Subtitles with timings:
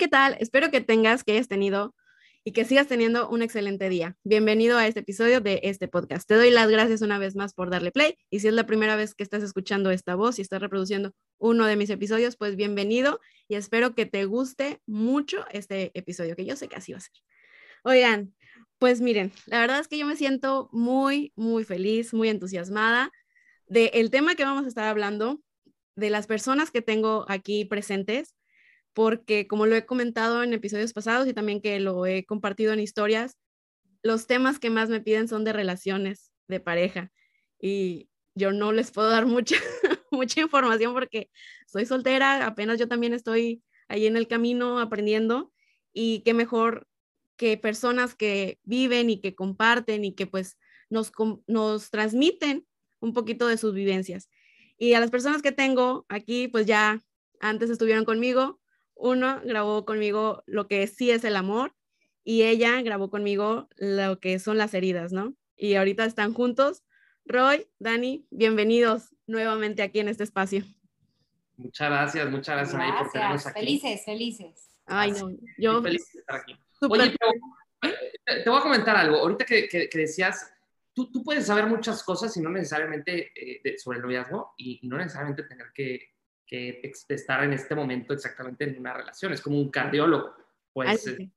[0.00, 0.34] ¿qué tal?
[0.40, 1.94] Espero que tengas, que hayas tenido
[2.42, 4.16] y que sigas teniendo un excelente día.
[4.24, 6.26] Bienvenido a este episodio de este podcast.
[6.26, 8.96] Te doy las gracias una vez más por darle play y si es la primera
[8.96, 13.20] vez que estás escuchando esta voz y estás reproduciendo uno de mis episodios, pues bienvenido
[13.46, 17.02] y espero que te guste mucho este episodio, que yo sé que así va a
[17.02, 17.12] ser.
[17.84, 18.34] Oigan,
[18.78, 23.12] pues miren, la verdad es que yo me siento muy, muy feliz, muy entusiasmada
[23.66, 25.42] del tema que vamos a estar hablando,
[25.94, 28.34] de las personas que tengo aquí presentes
[28.92, 32.80] porque como lo he comentado en episodios pasados y también que lo he compartido en
[32.80, 33.36] historias,
[34.02, 37.12] los temas que más me piden son de relaciones de pareja
[37.60, 39.56] y yo no les puedo dar mucha,
[40.10, 41.30] mucha información porque
[41.66, 45.52] soy soltera, apenas yo también estoy ahí en el camino aprendiendo
[45.92, 46.86] y qué mejor
[47.36, 50.58] que personas que viven y que comparten y que pues
[50.90, 51.10] nos,
[51.46, 52.66] nos transmiten
[53.00, 54.28] un poquito de sus vivencias.
[54.76, 57.02] Y a las personas que tengo aquí, pues ya
[57.40, 58.59] antes estuvieron conmigo,
[59.00, 61.74] uno grabó conmigo lo que sí es el amor
[62.22, 65.34] y ella grabó conmigo lo que son las heridas, ¿no?
[65.56, 66.84] Y ahorita están juntos.
[67.24, 70.64] Roy, Dani, bienvenidos nuevamente aquí en este espacio.
[71.56, 73.02] Muchas gracias, muchas gracias, gracias.
[73.02, 73.60] por tenernos aquí.
[73.60, 74.70] Felices, felices.
[74.86, 76.56] Ay, no, yo feliz de estar aquí.
[76.88, 79.18] Oye, pero, eh, te voy a comentar algo.
[79.18, 80.52] Ahorita que, que, decías,
[80.94, 84.96] tú, tú, puedes saber muchas cosas y no necesariamente eh, sobre el noviazgo y no
[84.96, 86.10] necesariamente tener que
[86.50, 89.32] que estar en este momento exactamente en una relación.
[89.32, 90.34] Es como un cardiólogo.
[90.72, 91.30] Pues eh,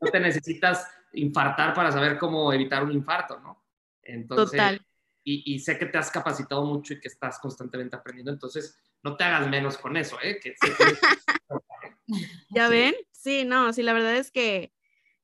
[0.00, 3.64] no te necesitas infartar para saber cómo evitar un infarto, ¿no?
[4.02, 4.86] Entonces, Total.
[5.24, 9.16] Y, y, sé que te has capacitado mucho y que estás constantemente aprendiendo, entonces no
[9.16, 10.40] te hagas menos con eso, ¿eh?
[10.40, 10.54] Que,
[12.50, 12.94] ¿Ya ven?
[13.12, 14.72] Sí, no, sí, la verdad es que,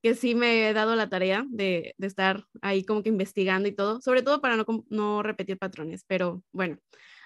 [0.01, 3.73] que sí me he dado la tarea de, de, estar ahí como que investigando y
[3.73, 6.79] todo, sobre todo para no, no repetir patrones, pero bueno,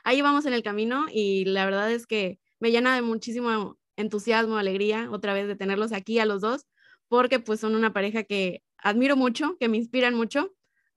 [0.04, 4.56] ahí vamos en el camino y la verdad es que me llena de muchísimo entusiasmo,
[4.56, 6.66] alegría otra vez de tenerlos aquí a los dos,
[7.08, 10.54] porque pues son una pareja que admiro mucho, que me inspiran mucho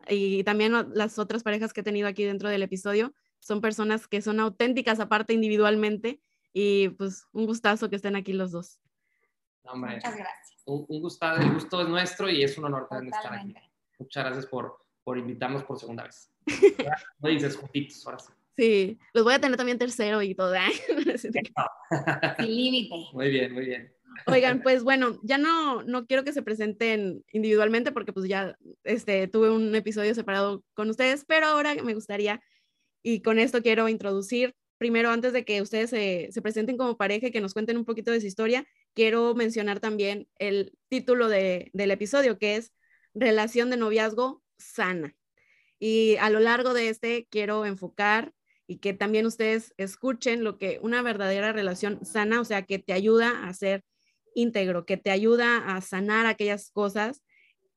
[0.08, 4.22] y también las otras parejas que he tenido aquí dentro del episodio son personas que
[4.22, 6.22] son auténticas aparte individualmente
[6.54, 8.80] y pues un gustazo que estén aquí los dos.
[9.74, 10.64] Muchas gracias.
[10.66, 13.54] Un, un gustazo, el gusto es nuestro y es un honor también estar aquí.
[14.00, 16.32] Muchas gracias por, por invitarnos por segunda vez.
[17.20, 18.32] No dices juntitos, ahora sí.
[18.56, 20.56] Sí, los voy a tener también tercero y todo.
[20.56, 20.60] ¿eh?
[22.40, 22.96] Sin límite.
[23.14, 23.96] Muy bien, muy bien.
[24.28, 29.28] Oigan, pues bueno, ya no, no quiero que se presenten individualmente porque pues ya este,
[29.28, 32.42] tuve un episodio separado con ustedes, pero ahora me gustaría,
[33.04, 37.28] y con esto quiero introducir, primero antes de que ustedes se, se presenten como pareja
[37.28, 41.70] y que nos cuenten un poquito de su historia, quiero mencionar también el título de,
[41.74, 42.72] del episodio, que es
[43.14, 45.16] Relación de noviazgo sana.
[45.80, 48.34] Y a lo largo de este quiero enfocar
[48.68, 52.94] y que también ustedes escuchen lo que una verdadera relación sana, o sea, que te
[52.94, 53.84] ayuda a ser
[54.34, 57.24] íntegro, que te ayuda a sanar aquellas cosas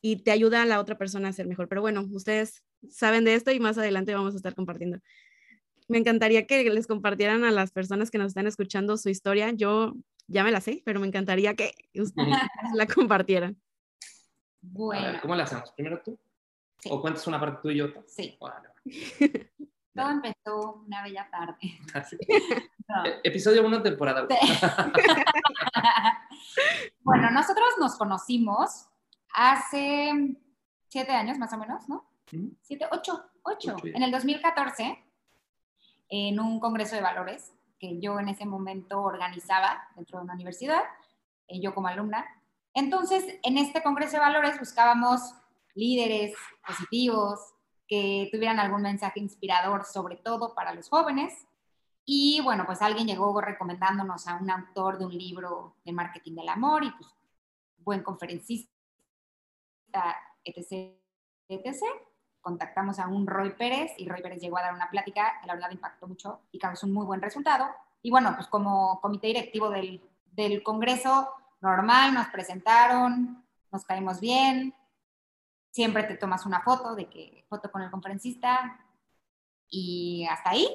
[0.01, 1.69] y te ayuda a la otra persona a ser mejor.
[1.69, 4.99] Pero bueno, ustedes saben de esto y más adelante vamos a estar compartiendo.
[5.89, 9.53] Me encantaría que les compartieran a las personas que nos están escuchando su historia.
[9.53, 9.95] Yo
[10.27, 12.29] ya me la sé, pero me encantaría que ustedes
[12.75, 13.61] la compartieran.
[14.61, 15.19] Bueno.
[15.23, 15.73] ¿Cómo la hacemos?
[15.73, 16.19] ¿Primero tú?
[16.91, 17.89] ¿O cuentas una parte tú y yo?
[18.07, 18.39] Sí.
[19.99, 21.59] Todo empezó una bella tarde.
[22.89, 24.29] Ah, e-, episodio 1, temporada 1.
[27.03, 28.87] bueno, nosotros nos conocimos
[29.35, 30.37] hace
[30.87, 32.09] siete años más o menos, ¿no?
[32.63, 33.75] Siete, ocho, ocho.
[33.83, 35.05] En el 2014,
[36.11, 40.83] en un congreso de valores que yo en ese momento organizaba dentro de una universidad,
[41.49, 42.25] eh, yo como alumna.
[42.73, 45.35] Entonces, en este congreso de valores buscábamos
[45.75, 47.41] líderes positivos,
[47.89, 51.47] que tuvieran algún mensaje inspirador, sobre todo para los jóvenes.
[52.05, 56.49] Y bueno, pues alguien llegó recomendándonos a un autor de un libro de marketing del
[56.49, 57.11] amor y pues
[57.79, 58.71] buen conferencista,
[60.45, 60.95] etc.,
[61.49, 61.83] etc.
[62.41, 65.71] Contactamos a un Roy Pérez y Roy Pérez llegó a dar una plática, la verdad
[65.71, 67.67] impactó mucho y causó un muy buen resultado.
[68.03, 70.03] Y bueno, pues como comité directivo del,
[70.33, 71.31] del Congreso,
[71.61, 74.75] normal, nos presentaron, nos caímos bien,
[75.71, 78.85] siempre te tomas una foto de que foto con el conferencista
[79.69, 80.69] y hasta ahí.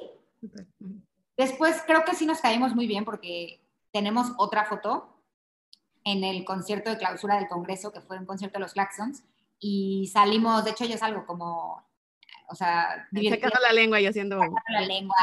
[1.36, 3.60] Después creo que sí nos caímos muy bien porque
[3.92, 5.22] tenemos otra foto
[6.04, 9.24] en el concierto de clausura del Congreso, que fue un concierto de los Claxons,
[9.58, 11.82] y salimos, de hecho yo salgo como,
[12.48, 14.38] o sea, sacando la lengua y haciendo...
[14.68, 15.16] la lengua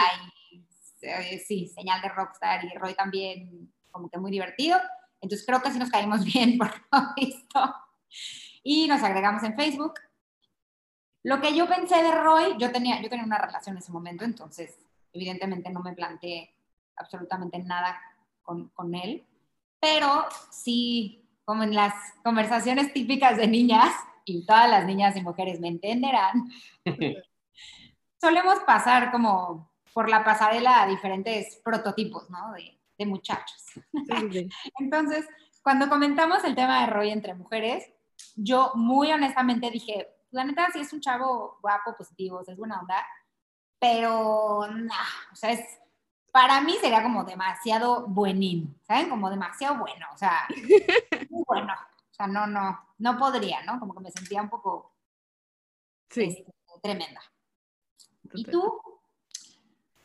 [0.51, 0.65] y
[1.01, 4.79] eh, sí, señal de rockstar y Roy también como que muy divertido.
[5.19, 7.75] Entonces creo que sí nos caímos bien por lo visto
[8.63, 9.93] y nos agregamos en Facebook.
[11.23, 14.25] Lo que yo pensé de Roy, yo tenía, yo tenía una relación en ese momento,
[14.25, 14.77] entonces
[15.13, 16.55] evidentemente no me planteé
[16.95, 17.99] absolutamente nada
[18.41, 19.25] con, con él.
[19.79, 21.93] pero sí, como en las
[22.23, 23.93] conversaciones típicas de niñas,
[24.25, 26.49] y todas las niñas y mujeres me entenderán,
[28.21, 32.53] solemos pasar como por la pasarela a diferentes prototipos, ¿no?
[32.53, 33.63] De, de muchachos.
[34.79, 35.27] Entonces,
[35.61, 37.91] cuando comentamos el tema de Roy entre mujeres,
[38.35, 43.05] yo muy honestamente dije, la neta sí es un chavo guapo, positivo, es buena onda,
[43.79, 45.79] pero nah, o sea, es,
[46.31, 49.09] para mí sería como demasiado buenín, ¿saben?
[49.09, 50.47] Como demasiado bueno, o sea,
[51.29, 51.73] muy bueno.
[51.73, 53.79] O sea, no, no, no podría, ¿no?
[53.79, 54.93] Como que me sentía un poco
[56.09, 56.23] sí.
[56.23, 56.45] Este,
[56.81, 57.21] tremenda.
[58.33, 58.81] ¿Y tú?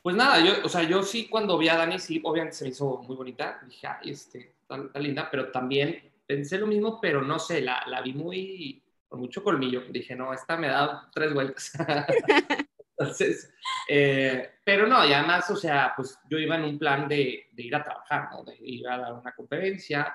[0.02, 2.70] Pues nada, yo, o sea, yo sí cuando vi a Dani, sí, obviamente se me
[2.70, 7.38] hizo muy bonita, dije, ay, este, tan, linda, pero también pensé lo mismo, pero no
[7.38, 9.82] sé, la, la vi muy, con mucho colmillo.
[9.90, 11.73] Dije, no, esta me da tres vueltas.
[12.99, 13.52] Entonces,
[13.88, 17.62] eh, pero no, y además, o sea, pues yo iba en un plan de, de,
[17.62, 18.43] ir a trabajar, ¿no?
[18.43, 20.14] De ir a dar una conferencia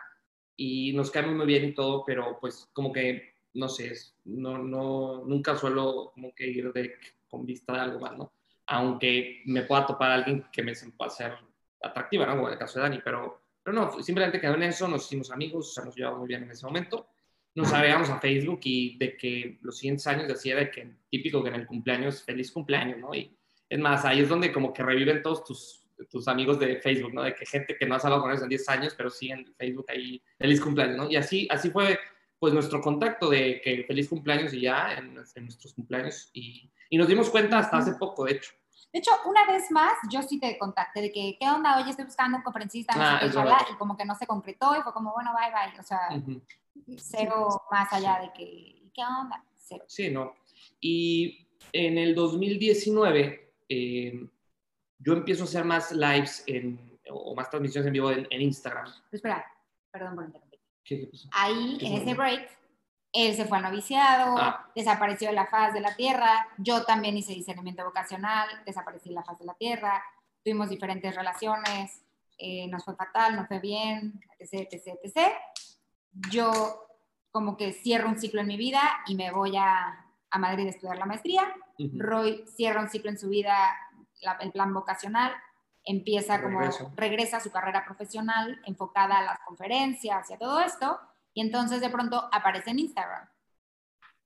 [0.56, 3.94] y nos cae muy bien y todo, pero pues como que, no sé,
[4.26, 6.96] no, no, nunca suelo como que ir de,
[7.30, 8.34] con vista de algo más, ¿no?
[8.66, 11.34] Aunque me pueda topar a alguien que me pueda ser
[11.82, 12.36] atractiva, ¿no?
[12.36, 15.32] Como en el caso de Dani, pero, pero no, simplemente quedó en eso, nos hicimos
[15.32, 17.08] amigos, o sea, nos llevamos muy bien en ese momento
[17.54, 21.50] nos agregamos a Facebook y de que los siguientes años decía de que típico que
[21.50, 23.14] en el cumpleaños, feliz cumpleaños, ¿no?
[23.14, 23.36] Y
[23.70, 27.24] es más, ahí es donde como que reviven todos tus, tus amigos de Facebook, ¿no?
[27.24, 29.54] De que gente que no has hablado con ellos en 10 años, pero sí en
[29.56, 31.12] Facebook ahí, feliz cumpleaños, ¿no?
[31.12, 32.00] Y así, así fue
[32.40, 37.08] pues nuestro contacto de que feliz cumpleaños y ya en, nuestros cumpleaños y, y, nos
[37.08, 38.52] dimos cuenta hasta hace poco, de hecho.
[38.94, 41.78] De hecho, una vez más, yo sí te contacté de que, ¿qué onda?
[41.78, 44.82] Oye, estoy buscando un conferencista, no sé ah, y como que no se concretó y
[44.82, 45.80] fue como, bueno, bye, bye.
[45.80, 46.10] O sea,
[46.98, 49.44] Cero más allá de que, ¿qué onda?
[49.56, 49.86] Cero.
[49.88, 50.34] Sí, no.
[50.82, 54.28] Y en el 2019, eh,
[55.00, 58.92] yo empiezo a hacer más lives en, o más transmisiones en vivo en, Instagram.
[59.12, 59.46] espera,
[59.92, 60.60] perdón por interrumpir.
[61.32, 62.50] Ahí, en ese break,
[63.14, 64.72] él se fue al noviciado, ah.
[64.76, 69.24] desapareció de la faz de la tierra, yo también hice discernimiento vocacional, desaparecí de la
[69.24, 70.04] faz de la tierra,
[70.44, 72.02] tuvimos diferentes relaciones,
[72.38, 75.34] eh, nos fue fatal, nos fue bien, etc, etc, etc
[76.30, 76.88] yo
[77.32, 80.72] como que cierro un ciclo en mi vida y me voy a, a Madrid a
[80.72, 81.44] estudiar la maestría.
[81.98, 83.56] Roy cierra un ciclo en su vida,
[84.42, 85.32] el plan vocacional,
[85.84, 86.60] empieza como,
[86.96, 91.00] regresa a su carrera profesional enfocada a las conferencias y a todo esto,
[91.34, 93.28] y entonces de pronto aparece en Instagram.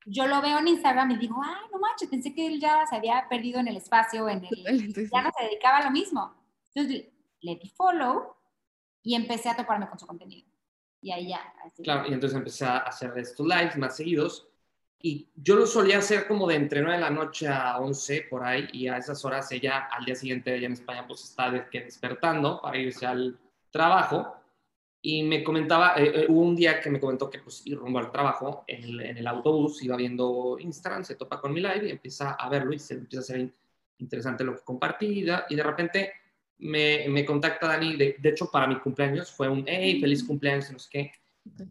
[0.05, 2.95] Yo lo veo en Instagram y digo, ay, no manches, pensé que él ya se
[2.95, 6.35] había perdido en el espacio, en el, ya no se dedicaba a lo mismo.
[6.73, 7.11] Entonces
[7.41, 8.35] le di follow
[9.01, 10.47] y empecé a toparme con su contenido
[11.05, 11.53] y ahí ya.
[11.83, 14.47] Claro, y entonces empecé a hacer estos lives más seguidos.
[14.99, 18.43] Y yo lo solía hacer como de entre 9 de la noche a 11 por
[18.43, 22.59] ahí, y a esas horas ella al día siguiente, ella en España, pues está despertando
[22.59, 23.37] para irse al
[23.69, 24.35] trabajo.
[25.07, 27.99] Y me comentaba, eh, eh, hubo un día que me comentó que pues ir rumbo
[27.99, 31.89] al trabajo, en el, en el, autobús, iba viendo Instagram, se topa con mi live
[31.89, 33.53] y empieza a verlo y se empieza a hacer
[33.99, 35.23] interesante lo que compartí.
[35.47, 36.11] Y de repente
[36.57, 40.71] me, me contacta Dani, de, de, hecho para mi cumpleaños fue un, hey, feliz cumpleaños,
[40.71, 41.11] no sé qué.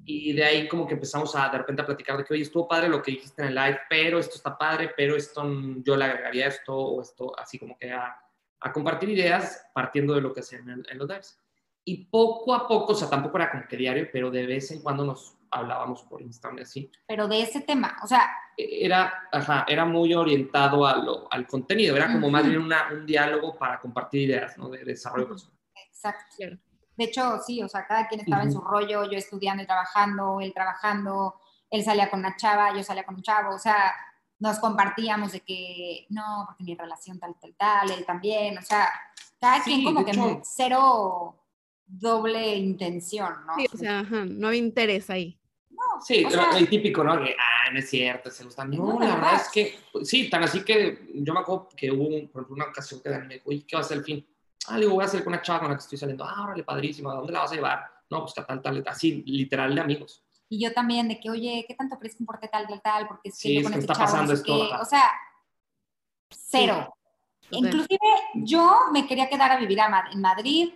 [0.05, 2.69] Y de ahí como que empezamos a de repente a platicar de que, oye, estuvo
[2.69, 5.43] padre lo que dijiste en el live, pero esto está padre, pero esto
[5.85, 8.17] yo le agregaría esto o esto, así como que a,
[8.61, 11.44] a compartir ideas partiendo de lo que hacían en, en los lives.
[11.85, 14.83] Y poco a poco, o sea, tampoco era como que diario, pero de vez en
[14.83, 16.91] cuando nos hablábamos por Instagram así.
[17.07, 18.31] Pero de ese tema, o sea...
[18.57, 23.05] Era, ajá, era muy orientado a lo, al contenido, era como más bien una, un
[23.05, 24.69] diálogo para compartir ideas, ¿no?
[24.69, 25.59] De, desarrollo personal.
[25.89, 26.37] Exacto.
[26.97, 30.41] De hecho, sí, o sea, cada quien estaba en su rollo, yo estudiando y trabajando,
[30.41, 33.93] él trabajando, él salía con una chava, yo salía con un chavo, o sea,
[34.39, 38.89] nos compartíamos de que, no, porque mi relación tal, tal, tal, él también, o sea,
[39.41, 40.13] cada quien como que
[40.45, 41.44] cero
[41.87, 43.55] doble intención, ¿no?
[43.57, 45.39] Sí, o sea, ajá, no había interés ahí.
[46.03, 46.27] Sí,
[46.57, 47.23] el típico, ¿no?
[47.23, 48.71] Que, ah, no es cierto, se gustan.
[48.71, 52.43] No, la verdad es que, sí, tan así que yo me acuerdo que hubo, por
[52.43, 54.27] ejemplo, una ocasión que Dani me dijo, ¿qué va a ser el fin?
[54.67, 56.25] Ah, le digo, voy a salir con una chava con la que estoy saliendo.
[56.25, 57.85] Ah, órale, padrísimo, ¿a dónde la vas a llevar?
[58.11, 60.25] No, pues tal, tal, así, literal de amigos.
[60.49, 63.07] Y yo también, de que, oye, ¿qué tanto crees que importe tal, tal, tal?
[63.07, 64.81] Porque es que sí, yo con es que este está pasando esto.
[64.81, 65.11] o sea,
[66.31, 66.95] cero.
[67.51, 67.99] Inclusive
[68.35, 69.79] yo me quería quedar a vivir
[70.13, 70.73] en Madrid.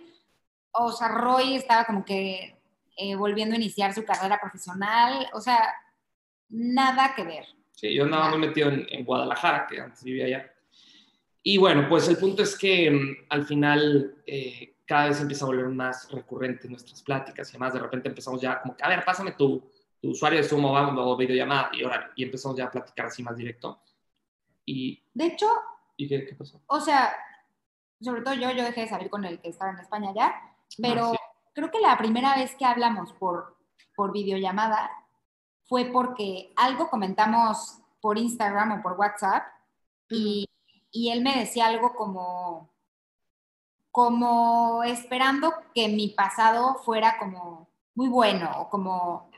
[0.71, 2.57] O sea, Roy estaba como que
[2.95, 5.73] eh, volviendo a iniciar su carrera profesional, o sea,
[6.49, 7.45] nada que ver.
[7.71, 10.53] Sí, yo andaba muy metido en, Guadalajara, que antes vivía allá.
[11.41, 15.47] Y bueno, pues el punto es que mm, al final eh, cada vez empieza a
[15.47, 19.05] volver más recurrente nuestras pláticas y además de repente empezamos ya como que, a ver,
[19.05, 19.71] pásame tu,
[20.01, 23.37] tu usuario de Zoom o videollamada y, ahora, y empezamos ya a platicar así más
[23.37, 23.81] directo.
[24.65, 25.47] Y, de hecho,
[25.95, 26.61] ¿y qué, pasó?
[26.67, 27.13] O sea,
[28.01, 30.33] sobre todo yo, yo dejé de salir con el que estaba en España ya,
[30.77, 31.13] pero
[31.53, 33.57] creo que la primera vez que hablamos por,
[33.95, 34.91] por videollamada
[35.65, 39.43] fue porque algo comentamos por Instagram o por WhatsApp
[40.09, 40.47] y,
[40.91, 42.71] y él me decía algo como,
[43.91, 49.29] como esperando que mi pasado fuera como muy bueno o como,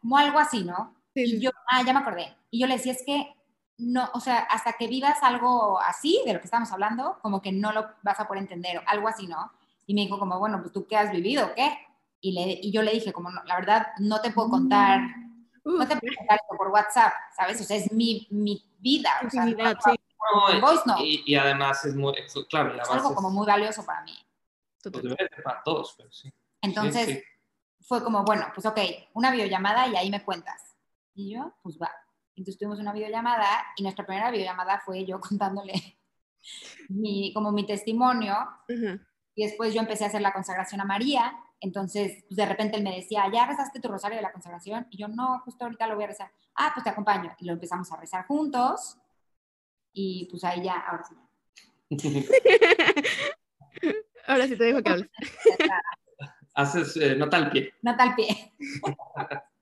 [0.00, 0.94] como algo así, ¿no?
[1.14, 2.36] Y yo, ah, ya me acordé.
[2.50, 3.34] Y yo le decía, es que
[3.78, 7.52] no, o sea, hasta que vivas algo así, de lo que estamos hablando, como que
[7.52, 9.50] no lo vas a poder entender, algo así, ¿no?
[9.86, 11.78] Y me dijo como, bueno, pues tú qué has vivido, ¿qué?
[12.20, 15.00] Y, le, y yo le dije como, la verdad, no te puedo contar,
[15.64, 17.60] no te puedo contar esto por WhatsApp, ¿sabes?
[17.60, 19.10] O sea, es mi, mi vida.
[19.26, 19.46] O sea,
[21.04, 22.14] y, además es muy,
[22.48, 24.16] claro, es algo como muy valioso para mí.
[24.82, 26.32] Pues para todos, pero sí.
[26.60, 27.22] Entonces,
[27.80, 28.78] fue como, bueno, pues ok,
[29.14, 30.76] una videollamada y ahí me cuentas.
[31.14, 31.90] Y yo, pues va.
[32.36, 35.98] Entonces tuvimos una videollamada y nuestra primera videollamada fue yo contándole
[36.88, 38.36] mi, como mi testimonio.
[39.34, 41.34] Y después yo empecé a hacer la consagración a María.
[41.60, 44.86] Entonces, pues de repente él me decía, ¿ya rezaste tu rosario de la consagración?
[44.90, 46.30] Y yo, no, justo ahorita lo voy a rezar.
[46.54, 47.34] Ah, pues te acompaño.
[47.38, 48.98] Y lo empezamos a rezar juntos.
[49.92, 51.14] Y pues ahí ya, ahora sí.
[54.26, 55.10] ahora sí te dejo que hables.
[56.54, 57.74] Haces eh, nota al pie.
[57.82, 58.52] Nota al pie.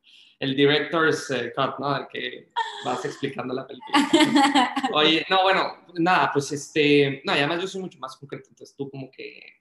[0.43, 1.97] el director's eh, cut, ¿no?
[1.97, 2.51] El que
[2.85, 4.75] vas explicando la película.
[4.93, 8.77] Oye, no, bueno, nada, pues este, no, y además yo soy mucho más concreto, entonces
[8.77, 9.61] tú como que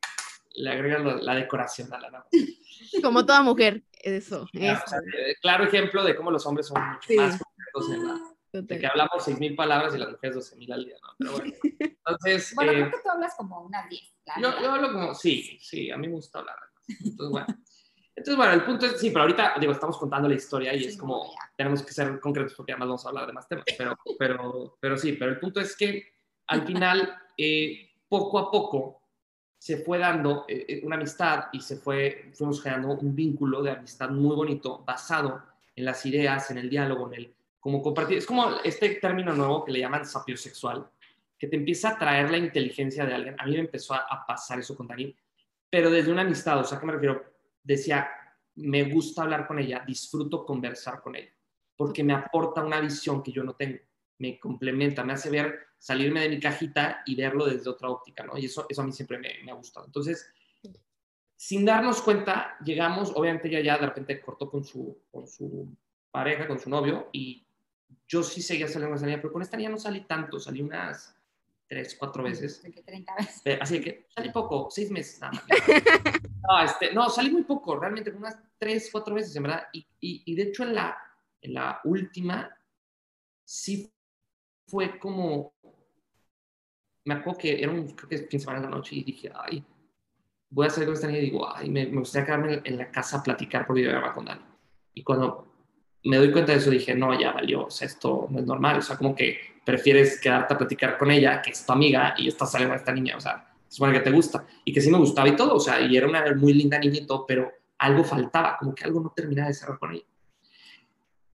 [0.56, 2.28] le agregas la, decoración a la nada.
[3.04, 4.48] Como toda mujer, eso.
[4.52, 4.82] Claro,
[5.42, 8.20] claro, ejemplo de cómo los hombres son mucho más concretos en la...
[8.54, 11.10] De que hablamos 6.000 palabras y las mujeres 12.000 al día, ¿no?
[11.18, 12.54] Pero bueno, entonces...
[12.54, 14.02] Bueno, creo eh, que tú hablas como unas 10.
[14.42, 16.58] Yo, yo hablo como, sí, sí, a mí me gusta hablar.
[16.88, 17.48] Entonces, bueno.
[18.14, 20.98] Entonces, bueno, el punto es, sí, pero ahorita, digo, estamos contando la historia y es
[20.98, 24.78] como, tenemos que ser concretos porque además vamos a hablar de más temas, pero, pero,
[24.82, 26.18] pero sí, pero el punto es que
[26.48, 29.01] al final, eh, poco a poco,
[29.62, 33.70] se fue dando eh, eh, una amistad y se fue, fuimos generando un vínculo de
[33.70, 35.40] amistad muy bonito, basado
[35.76, 39.64] en las ideas, en el diálogo, en el, como compartir, es como este término nuevo
[39.64, 40.90] que le llaman sapiosexual,
[41.38, 43.36] que te empieza a traer la inteligencia de alguien.
[43.38, 45.16] A mí me empezó a, a pasar eso con Dani,
[45.70, 47.24] pero desde una amistad, o sea, ¿qué me refiero?
[47.64, 48.10] decía,
[48.56, 51.32] me gusta hablar con ella, disfruto conversar con ella,
[51.76, 53.78] porque me aporta una visión que yo no tengo,
[54.22, 58.38] me complementa, me hace ver, salirme de mi cajita y verlo desde otra óptica, ¿no?
[58.38, 59.88] Y eso, eso a mí siempre me, me ha gustado.
[59.88, 60.32] Entonces,
[61.36, 65.76] sin darnos cuenta, llegamos, obviamente ella ya de repente cortó con su, con su
[66.12, 67.44] pareja, con su novio, y
[68.08, 71.18] yo sí seguía saliendo con ella, pero con esta niña no salí tanto, salí unas
[71.68, 72.62] tres, cuatro veces.
[72.62, 73.58] ¿De 30 veces?
[73.60, 75.44] Así que salí poco, seis meses nada más.
[76.42, 79.68] No, este, no, salí muy poco, realmente unas tres, cuatro veces, en verdad.
[79.74, 80.98] Y, y, de hecho en la,
[81.40, 82.50] en la última
[83.46, 83.94] sí
[84.72, 85.54] fue como,
[87.04, 89.30] me acuerdo que era un, creo que es 15 semana de la noche y dije,
[89.36, 89.64] ay,
[90.50, 92.90] voy a salir con esta niña y digo, ay, me, me gustaría quedarme en la
[92.90, 94.42] casa a platicar por videollamada con Dani.
[94.94, 95.48] Y cuando
[96.06, 98.78] me doy cuenta de eso dije, no, ya valió, o sea, esto no es normal,
[98.78, 102.30] o sea, como que prefieres quedarte a platicar con ella, que es tu amiga, y
[102.30, 104.98] estás saliendo con esta niña, o sea, supone que te gusta, y que sí me
[104.98, 108.04] gustaba y todo, o sea, y era una muy linda niña y todo, pero algo
[108.06, 110.06] faltaba, como que algo no terminaba de cerrar con ella.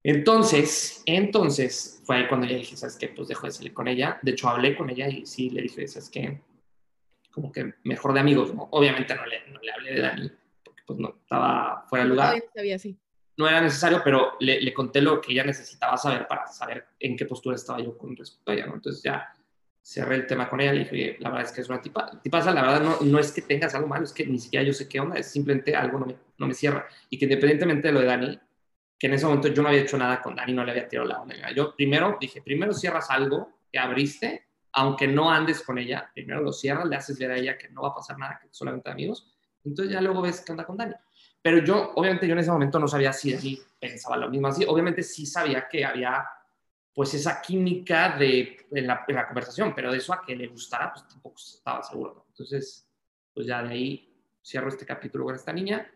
[0.10, 3.10] Entonces, entonces, fue ahí cuando ya dije, ¿sabes qué?
[3.10, 4.18] Pues dejo de salir con ella.
[4.22, 6.42] De hecho, hablé con ella y sí le dije, ¿sabes qué?
[7.30, 8.70] Como que mejor de amigos, ¿no?
[8.72, 10.32] Obviamente no le, no le hablé de Dani,
[10.64, 12.36] porque pues no, estaba fuera de lugar.
[12.36, 12.98] No sabía, sí.
[13.36, 17.18] No era necesario, pero le, le, conté lo que ella necesitaba saber para saber en
[17.18, 18.76] qué postura estaba yo con respecto a ella, ¿no?
[18.76, 19.28] Entonces ya
[19.82, 22.54] cerré el tema con ella, le dije, la verdad es que es una tipa, tipaza,
[22.54, 24.88] la verdad no, no es que tengas algo malo, es que ni siquiera yo sé
[24.88, 26.88] qué onda, es simplemente algo no me, no me cierra.
[27.10, 28.40] Y que independientemente de lo de Dani,
[28.98, 31.08] que en ese momento yo no había hecho nada con Dani, no le había tirado
[31.08, 31.36] la onda.
[31.54, 36.52] Yo primero dije, primero cierras algo que abriste, aunque no andes con ella, primero lo
[36.52, 39.34] cierras, le haces ver a ella que no va a pasar nada, que solamente amigos,
[39.64, 40.94] entonces ya luego ves qué onda con Dani.
[41.42, 44.66] Pero yo, obviamente, yo en ese momento no sabía si Dani pensaba lo mismo así,
[44.68, 46.28] obviamente sí sabía que había
[46.98, 51.08] pues esa química de, en, la, conversación, pero de eso a que le gustara, pues
[51.08, 52.26] tampoco estaba seguro.
[52.30, 52.90] Entonces,
[53.36, 55.88] pues ya de ahí cierro este capítulo con esta niña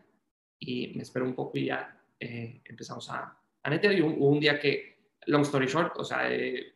[0.60, 3.94] y me espero un poco y ya eh, empezamos a, a netear.
[3.94, 6.72] Y hubo un, día que, long story short, o sea, eh,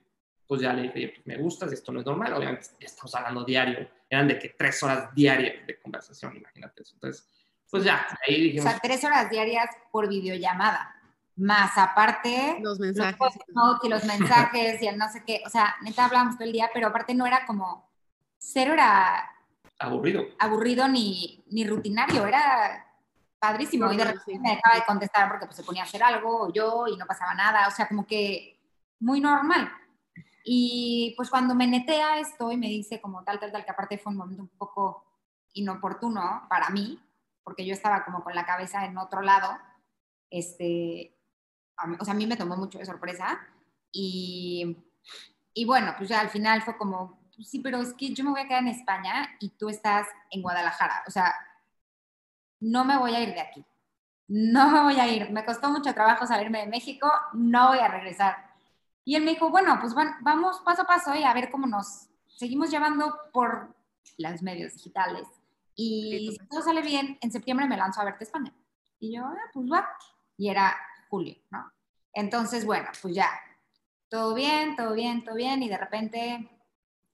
[0.46, 3.88] pues ya le dije, pues me gustas, esto no es normal, obviamente estamos hablando diario,
[4.10, 6.94] eran de que tres horas diarias de conversación, imagínate eso.
[6.94, 7.28] Entonces,
[7.70, 8.66] pues ya, ahí dijimos.
[8.66, 10.92] O sea, tres horas diarias por videollamada
[11.36, 15.76] más aparte los mensajes, los, y los mensajes y el no sé qué, o sea,
[15.82, 17.90] neta hablábamos todo el día, pero aparte no era como,
[18.38, 19.30] cero era
[19.78, 22.85] aburrido, aburrido ni, ni rutinario, era
[23.38, 26.46] padrísimo y de repente me dejaba de contestar porque pues, se ponía a hacer algo
[26.46, 28.58] o yo y no pasaba nada, o sea, como que
[29.00, 29.70] muy normal.
[30.44, 33.98] Y pues cuando me netea esto y me dice como tal, tal, tal, que aparte
[33.98, 35.04] fue un momento un poco
[35.54, 37.00] inoportuno para mí,
[37.42, 39.58] porque yo estaba como con la cabeza en otro lado.
[40.30, 41.16] Este,
[41.98, 43.40] o sea, a mí me tomó mucho de sorpresa
[43.92, 44.76] y,
[45.52, 48.30] y bueno, pues ya al final fue como, pues sí, pero es que yo me
[48.30, 51.02] voy a quedar en España y tú estás en Guadalajara.
[51.06, 51.34] O sea,
[52.60, 53.64] no me voy a ir de aquí.
[54.28, 55.30] No me voy a ir.
[55.30, 58.36] Me costó mucho trabajo salirme de México, no voy a regresar.
[59.04, 62.08] Y él me dijo, bueno, pues vamos paso a paso y a ver cómo nos
[62.26, 63.74] seguimos llevando por
[64.18, 65.26] los medios digitales.
[65.74, 68.52] Y si todo sale bien, en septiembre me lanzo a verte España.
[68.98, 69.88] Y yo, ah, pues va.
[70.36, 70.74] Y era
[71.08, 71.70] julio, ¿no?
[72.12, 73.30] Entonces, bueno, pues ya,
[74.08, 75.62] todo bien, todo bien, todo bien.
[75.62, 76.50] Y de repente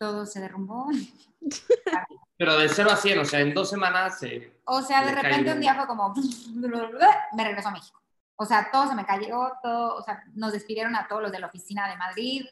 [0.03, 0.89] todo se derrumbó.
[2.37, 4.21] Pero de 0 a 100, o sea, en dos semanas.
[4.65, 6.13] o sea, de repente un día fue como.
[7.37, 8.03] Me regresó a México.
[8.35, 11.39] O sea, todo se me cayó, todo, o sea, nos despidieron a todos los de
[11.39, 12.45] la oficina de Madrid,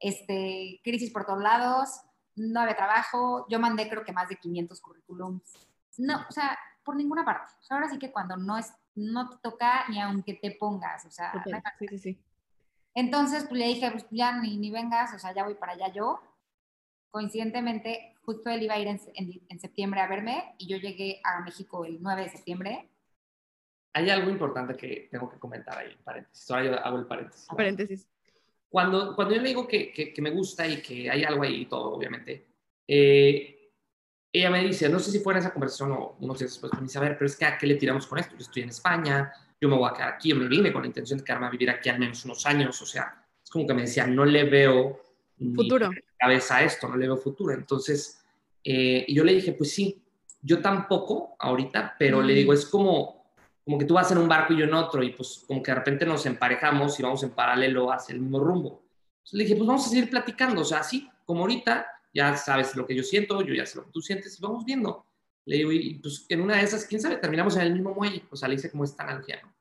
[0.00, 2.00] este, crisis por todos lados,
[2.34, 5.52] no había trabajo, yo mandé creo que más de 500 currículums.
[5.98, 7.52] No, o sea, por ninguna parte.
[7.60, 11.04] O sea, ahora sí que cuando no, es, no te toca ni aunque te pongas,
[11.04, 11.32] o sea.
[11.78, 12.20] sí, sí, sí.
[12.94, 15.92] Entonces, pues le dije, pues ya ni, ni vengas, o sea, ya voy para allá
[15.92, 16.20] yo
[17.16, 21.86] coincidentemente, justo él iba a ir en, septiembre a verme y yo llegué a México
[21.86, 22.90] el 9 de septiembre.
[23.94, 26.50] Hay algo importante que tengo que comentar ahí, paréntesis.
[26.50, 27.46] Ahora yo hago el paréntesis.
[27.46, 28.06] Paréntesis.
[28.68, 31.64] Cuando, cuando yo le digo que, que, me gusta y que hay algo ahí y
[31.64, 32.44] todo, obviamente,
[32.86, 33.72] eh,
[34.30, 36.82] ella me dice, no sé si fue en esa conversación o unos días después, me
[36.82, 38.34] dice, a ver, pero es que ¿a qué le tiramos con esto?
[38.34, 40.88] Yo estoy en España, yo me voy a quedar aquí, yo me vine con la
[40.88, 43.72] intención de quedarme a vivir aquí al menos unos años, o sea, es como que
[43.72, 45.00] me decía, no le veo
[45.54, 45.88] futuro.
[46.18, 47.52] Cabeza a esto, no le veo futuro.
[47.52, 48.22] Entonces,
[48.64, 50.02] eh, yo le dije, pues sí,
[50.42, 53.32] yo tampoco ahorita, pero le digo, es como,
[53.64, 55.70] como que tú vas en un barco y yo en otro, y pues como que
[55.70, 58.84] de repente nos emparejamos y vamos en paralelo hacia el mismo rumbo.
[59.18, 62.76] Entonces le dije, pues vamos a seguir platicando, o sea, así como ahorita, ya sabes
[62.76, 65.04] lo que yo siento, yo ya sé lo que tú sientes, y vamos viendo.
[65.44, 68.24] Le digo, y pues en una de esas, quién sabe, terminamos en el mismo muelle,
[68.30, 69.54] o sea, le hice como esta analogía, ¿no?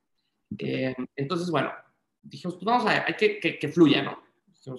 [0.58, 1.72] Eh, entonces, bueno,
[2.22, 4.25] dijimos, pues vamos a ver, hay que, que, que fluya, ¿no?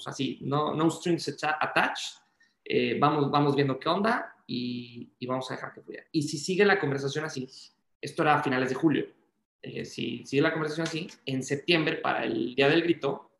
[0.07, 2.20] Así, no, no strings attached,
[2.64, 6.05] eh, vamos, vamos viendo qué onda y, y, vamos a dejar que fluya.
[6.12, 7.49] Y si sigue la conversación así,
[8.01, 9.07] esto era a finales de julio,
[9.62, 13.31] eh, si sigue la conversación así, en septiembre, para el Día del Grito,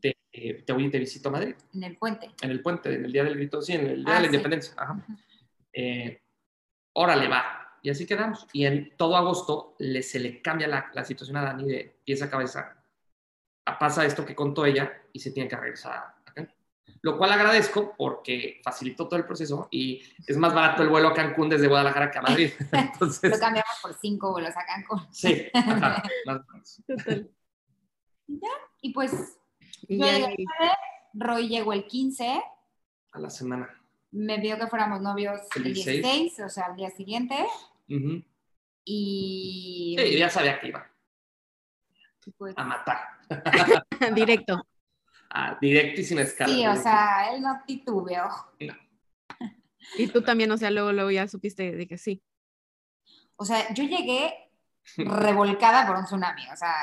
[0.00, 1.54] te, eh, te, voy y te visito a Madrid.
[1.72, 2.30] En el puente.
[2.42, 4.26] En el puente, en el Día del Grito, sí, en el Día de la ah,
[4.26, 4.74] Independencia.
[6.92, 7.78] órale, va.
[7.82, 8.46] Y así quedamos.
[8.52, 12.26] Y en todo agosto le, se le cambia la, la situación a Dani de pieza
[12.26, 12.81] a cabeza
[13.64, 16.54] pasa esto que contó ella y se tiene que regresar a Cancún.
[17.02, 21.14] Lo cual agradezco porque facilitó todo el proceso y es más barato el vuelo a
[21.14, 22.50] Cancún desde Guadalajara que a Madrid.
[22.72, 25.06] Entonces, Lo cambiamos por cinco vuelos a Cancún.
[25.10, 26.82] Sí, ajá, más
[28.26, 28.48] Y ya,
[28.80, 29.38] y pues
[29.88, 30.06] yo
[31.14, 32.42] Roy llegó el 15.
[33.12, 33.68] A la semana.
[34.10, 37.34] Me pidió que fuéramos novios el 16, o sea, al día siguiente.
[38.84, 39.96] Y...
[39.98, 40.91] Sí, ya sabía que iba.
[42.56, 42.98] A matar.
[44.14, 44.62] directo.
[45.34, 46.52] Ah, directo y sin escala.
[46.52, 48.28] Sí, o sea, él no titubeó.
[48.60, 48.74] No.
[49.96, 52.22] Y tú también, o sea, luego, luego ya supiste de que sí.
[53.36, 54.50] O sea, yo llegué
[54.96, 56.74] revolcada por un tsunami, o sea,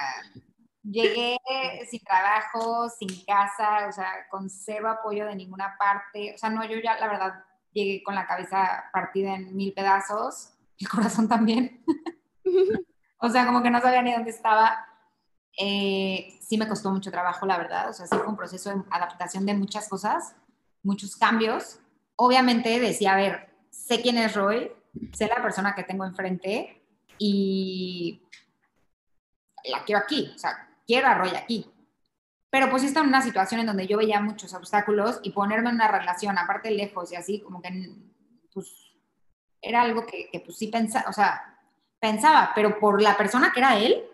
[0.83, 1.37] llegué
[1.89, 6.65] sin trabajo, sin casa, o sea, con cero apoyo de ninguna parte, o sea, no,
[6.65, 11.83] yo ya la verdad llegué con la cabeza partida en mil pedazos, el corazón también.
[13.19, 14.85] o sea, como que no sabía ni dónde estaba.
[15.61, 17.89] Eh, sí me costó mucho trabajo, la verdad.
[17.89, 20.33] O sea, sí fue un proceso de adaptación de muchas cosas,
[20.83, 21.79] muchos cambios.
[22.15, 24.71] Obviamente decía, a ver, sé quién es Roy,
[25.11, 26.81] sé la persona que tengo enfrente
[27.17, 28.23] y
[29.65, 30.31] la quiero aquí.
[30.33, 31.69] O sea, quiero a Roy aquí.
[32.49, 35.75] Pero pues está en una situación en donde yo veía muchos obstáculos y ponerme en
[35.75, 37.69] una relación, aparte lejos y así, como que
[38.53, 38.95] pues
[39.61, 41.59] era algo que, que pues sí pensaba, o sea,
[41.99, 44.08] pensaba, pero por la persona que era él,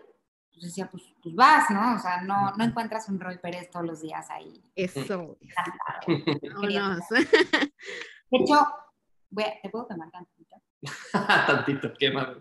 [0.56, 1.96] pues decía, pues, pues, vas, ¿no?
[1.96, 4.62] O sea, no, no encuentras un Roy Pérez todos los días ahí.
[4.74, 5.36] Eso.
[6.06, 6.14] De
[8.30, 8.66] hecho,
[9.28, 10.56] voy a, ¿te puedo quemar tantito?
[11.46, 12.36] tantito, quémame.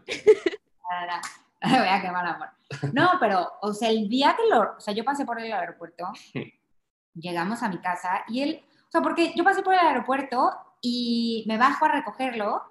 [1.62, 2.48] voy a quemar amor.
[2.94, 6.06] No, pero, o sea, el día que lo, o sea, yo pasé por el aeropuerto,
[7.16, 11.44] llegamos a mi casa y él, o sea, porque yo pasé por el aeropuerto y
[11.50, 12.64] me bajo a recogerlo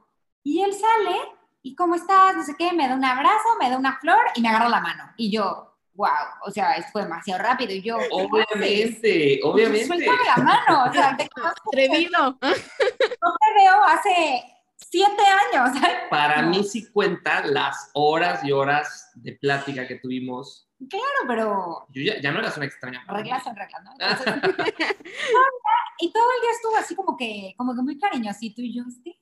[0.43, 1.19] y él sale
[1.65, 2.37] ¿y cómo estás?
[2.37, 4.81] No sé qué, me da un abrazo, me da una flor y me agarra la
[4.81, 5.11] mano.
[5.17, 6.09] Y yo, wow,
[6.47, 7.73] o sea, fue demasiado rápido.
[7.73, 9.87] Y yo, obviamente, obviamente.
[9.87, 11.29] Suéltame la mano, o sea, te
[11.67, 12.21] Atrevido.
[12.21, 14.45] No te veo hace
[14.77, 15.23] siete
[15.53, 15.71] años.
[16.11, 20.69] Para mí sí cuenta las horas y horas de plática que tuvimos.
[20.91, 21.87] Claro, pero...
[21.89, 23.03] Yo ya, ya no eras una extraña.
[23.09, 23.93] Reglas son reglas, ¿no?
[25.99, 29.19] y todo el día estuvo así como que, como que muy cariñosito y yo, sí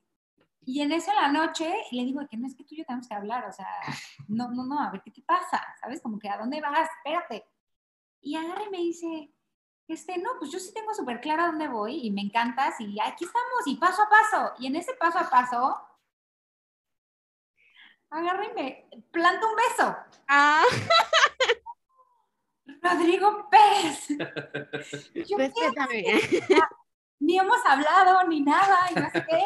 [0.64, 2.84] Y en eso en la noche le digo que no es que tú y yo
[2.84, 3.66] tenemos que hablar, o sea,
[4.28, 6.00] no, no, no, a ver qué te pasa, ¿sabes?
[6.00, 7.44] Como que a dónde vas, espérate.
[8.20, 9.32] Y agarra y me dice,
[9.88, 13.00] este, no, pues yo sí tengo súper claro a dónde voy y me encantas y
[13.00, 14.52] aquí estamos y paso a paso.
[14.58, 15.76] Y en ese paso a paso,
[18.10, 19.96] agarra y me planta un beso.
[20.28, 20.62] Ah,
[22.82, 24.08] Rodrigo Pérez.
[25.28, 26.04] Yo, respétame.
[27.22, 29.38] Ni hemos hablado ni nada, y no sé qué,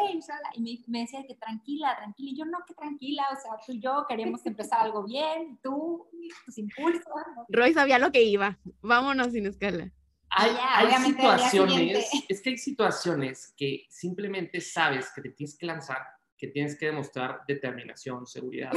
[0.54, 3.72] y, me, me decía que tranquila, tranquila, y yo no, que tranquila, o sea, tú
[3.72, 6.08] y yo queríamos empezar algo bien, tú,
[6.46, 7.04] tus impulsos,
[7.36, 7.44] ¿no?
[7.50, 8.58] Roy sabía lo que iba.
[8.80, 9.92] Vámonos sin escala.
[10.30, 15.66] Hay, ya, hay situaciones, es que hay situaciones que simplemente sabes que te tienes que
[15.66, 15.98] lanzar,
[16.36, 18.72] que tienes que demostrar determinación, seguridad.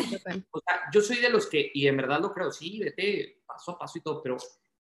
[0.51, 3.71] O sea, yo soy de los que, y en verdad lo creo, sí, vete paso
[3.71, 4.35] a paso y todo, pero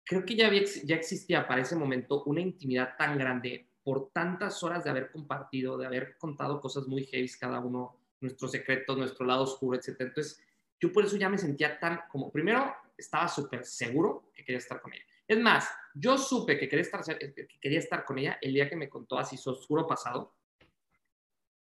[0.04, 4.62] creo que ya, había, ya existía para ese momento una intimidad tan grande por tantas
[4.62, 9.26] horas de haber compartido, de haber contado cosas muy heavy cada uno, nuestros secretos, nuestro
[9.26, 9.96] lado oscuro, etc.
[10.00, 10.40] Entonces,
[10.80, 14.80] yo por eso ya me sentía tan, como primero, estaba súper seguro que quería estar
[14.80, 15.04] con ella.
[15.26, 18.76] Es más, yo supe que quería, estar, que quería estar con ella el día que
[18.76, 20.34] me contó así su oscuro pasado.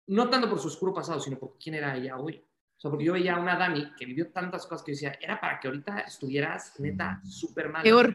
[0.08, 2.44] No tanto por su oscuro pasado, sino por quién era ella hoy.
[2.78, 5.18] O sea, porque yo veía a una Dani que vivió tantas cosas que yo decía,
[5.22, 7.84] era para que ahorita estuvieras neta súper mal.
[7.84, 8.14] Peor.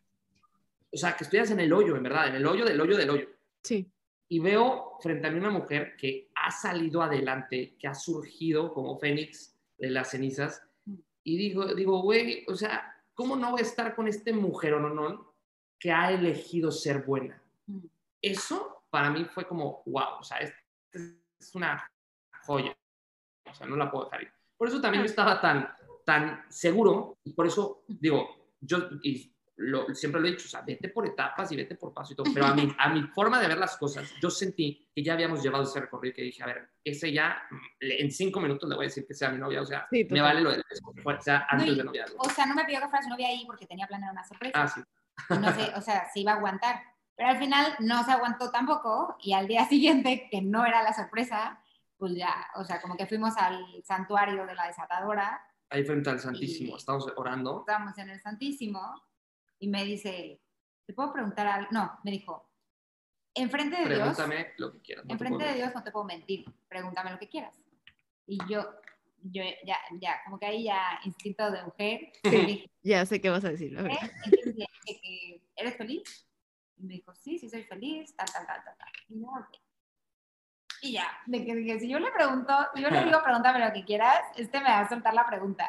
[0.92, 3.10] O sea, que estuvieras en el hoyo, en verdad, en el hoyo del hoyo del
[3.10, 3.28] hoyo.
[3.62, 3.90] Sí.
[4.28, 8.98] Y veo frente a mí una mujer que ha salido adelante, que ha surgido como
[8.98, 10.62] Fénix de las cenizas.
[11.22, 14.80] Y digo, digo, güey, o sea, ¿cómo no voy a estar con este mujer o
[14.80, 15.34] no,
[15.78, 17.40] que ha elegido ser buena?
[17.66, 17.86] Mm.
[18.20, 20.52] Eso para mí fue como, wow, o sea, es,
[20.92, 21.88] es una
[22.44, 22.76] joya.
[23.48, 24.32] O sea, no la puedo dejar ir.
[24.56, 25.68] Por eso también yo estaba tan,
[26.04, 30.60] tan seguro y por eso digo, yo y lo- siempre lo he dicho, o sea,
[30.62, 33.40] vete por etapas y vete por paso y todo, pero a mi, a mi forma
[33.40, 36.46] de ver las cosas, yo sentí que ya habíamos llevado ese recorrido que dije, a
[36.46, 39.62] ver, ese ya, mm, en cinco minutos le voy a decir que sea mi novia,
[39.62, 40.62] o sea, Sí, me vale lo de
[41.04, 42.16] o sea, antes No, y- de noviazgo.
[42.18, 44.62] O sea, no me pidió que fuera su novia ahí porque tenía planeada una sorpresa.
[44.62, 44.80] Ah, sí.
[45.40, 46.82] no sé, o sea, se iba a aguantar.
[47.16, 50.92] Pero al final no se aguantó tampoco y al día siguiente, que no era la
[50.92, 51.58] sorpresa,
[51.96, 55.40] pues ya, o sea, como que fuimos al santuario de la desatadora,
[55.70, 57.60] Ahí frente al Santísimo, estamos orando.
[57.60, 59.02] estábamos en el Santísimo
[59.58, 60.40] y me dice,
[60.86, 61.68] ¿te puedo preguntar algo?
[61.72, 62.50] No, me dijo,
[63.34, 65.04] enfrente de Dios, Pregúntame lo que quieras.
[65.04, 67.52] no te enfrente de Dios no te puedo mentir, pregúntame lo que quieras.
[68.26, 68.64] Y yo,
[69.22, 73.44] yo ya, ya, como que ahí ya instinto de mujer, dije, Ya sé qué vas
[73.44, 73.76] a decir.
[73.78, 73.98] ¿Eh?
[74.30, 74.66] Dije
[75.02, 76.28] que, ¿eres feliz?
[76.78, 78.88] Y me dijo, sí, sí soy feliz, tal, tal, tal, tal, tal.
[79.08, 79.56] Y yo, "Ok".
[80.82, 83.72] Y ya, de que dije, si yo le pregunto, si yo le digo, pregúntame lo
[83.72, 85.66] que quieras, este me va a soltar la pregunta.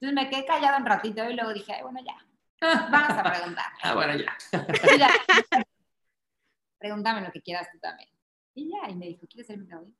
[0.00, 2.16] Entonces me quedé callado un ratito y luego dije, ay, bueno, ya,
[2.60, 3.66] vamos a preguntar.
[3.82, 4.36] Ah, bueno, ya.
[4.98, 5.08] Ya,
[6.78, 8.08] pregúntame lo que quieras tú también.
[8.54, 9.92] Y ya, y me dijo, ¿quieres ser mi novio?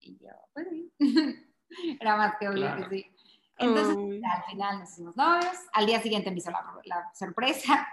[0.00, 0.92] Y yo, pues sí.
[2.00, 2.88] Era más que obvio Claro.
[2.88, 3.12] que sí.
[3.58, 5.56] Entonces, al final nos hicimos novios.
[5.72, 7.88] Al día siguiente me hizo la, la sorpresa.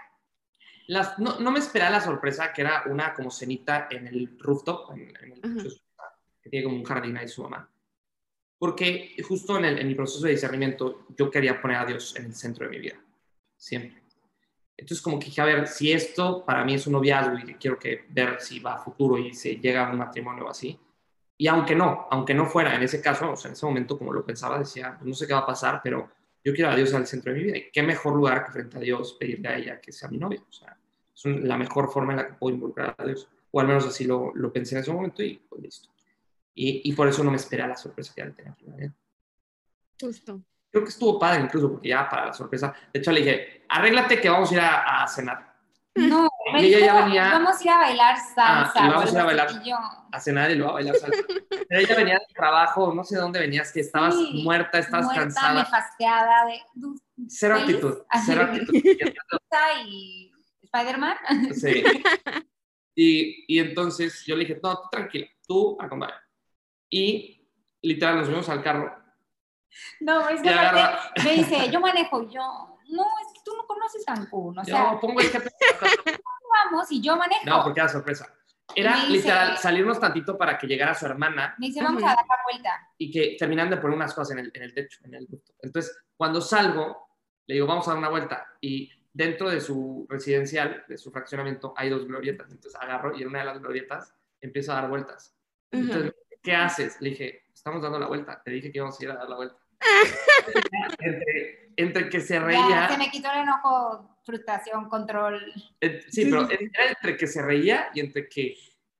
[0.86, 4.92] Las- no, no me esperaba la sorpresa que era una como cenita en el rooftop,
[4.92, 5.76] en, en el casa,
[6.40, 7.68] que tiene como un jardín ahí su mamá.
[8.58, 12.26] Porque justo en, el, en mi proceso de discernimiento yo quería poner a Dios en
[12.26, 12.96] el centro de mi vida,
[13.66, 14.02] siempre.
[14.76, 17.78] Entonces como que dije, a ver, si esto para mí es un noviazgo y quiero
[17.78, 20.78] que ver si va a futuro y se llega a un matrimonio o así,
[21.38, 24.12] y aunque no, aunque no fuera en ese caso, o sea, en ese momento como
[24.12, 26.10] lo pensaba, decía, pues no sé qué va a pasar, pero
[26.44, 27.56] yo quiero a Dios al centro de mi vida.
[27.58, 30.42] Y qué mejor lugar que frente a Dios pedirle a ella que sea mi novia.
[30.48, 30.76] O sea,
[31.14, 33.28] es un- la mejor forma en la que puedo involucrar a Dios.
[33.50, 35.88] O al menos así lo, lo pensé en ese momento y pues listo.
[36.54, 38.94] Y, y por eso no me esperé a la sorpresa que le tenía planeada.
[40.00, 40.40] Justo.
[40.76, 44.20] Creo que estuvo padre incluso porque ya para la sorpresa, de hecho le dije, arréglate
[44.20, 45.56] que vamos a ir a, a cenar.
[45.94, 48.72] No, Y ella ya dijo, venía- vamos a ir a bailar salsa.
[48.76, 49.62] Ah, vamos a ir a bailar.
[49.64, 49.76] Yo,
[50.12, 51.22] A cenar y luego a bailar salsa.
[51.66, 55.06] Pero ella venía de trabajo, no sé de dónde venías, que estabas Sí, muerta, estabas
[55.06, 55.54] muerta, cansada.
[55.54, 56.60] nefasteada de
[57.26, 58.74] Cero feliz, actitud, cero actitud.
[59.86, 60.30] y
[60.64, 61.16] Spider-Man.
[61.54, 61.84] Sí.
[62.94, 66.22] Y, y entonces yo le dije, no, tú tranquila, tú acompaña.
[66.90, 67.48] Y
[67.80, 68.94] literal nos fuimos al carro.
[70.00, 73.56] No, es que aparte agarra- me dice, yo manejo, y yo, no, es que tú
[73.56, 75.50] no conoces Cancún, o sea, yo pongo el GPS.
[76.70, 77.42] vamos y yo manejo.
[77.44, 78.32] No, porque era sorpresa.
[78.74, 82.16] Era dice- literal salirnos tantito para que llegara su hermana Me dice, vamos a dar
[82.16, 82.90] la vuelta.
[82.98, 85.52] y que terminan de poner unas cosas en el, en el techo, en el ducto.
[85.62, 87.08] Entonces, cuando salgo,
[87.46, 88.46] le digo, vamos a dar una vuelta.
[88.60, 92.50] Y dentro de su residencial, de su fraccionamiento, hay dos glorietas.
[92.50, 95.34] Entonces agarro y en una de las glorietas empiezo a dar vueltas.
[95.70, 96.12] Entonces,
[96.42, 97.00] ¿qué haces?
[97.00, 98.42] Le dije, estamos dando la vuelta.
[98.44, 99.56] Te dije que íbamos a ir a dar la vuelta.
[100.98, 105.52] entre, entre que se Ya, reía, se me quitó el enojo, frustración, control.
[105.80, 108.56] eh, sí, Sí, pero sí, era entre que se reía y entre que,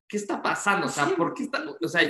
[0.07, 0.87] ¿qué está pasando?
[0.87, 1.63] O sea, ¿por qué está?
[1.81, 2.01] O sea.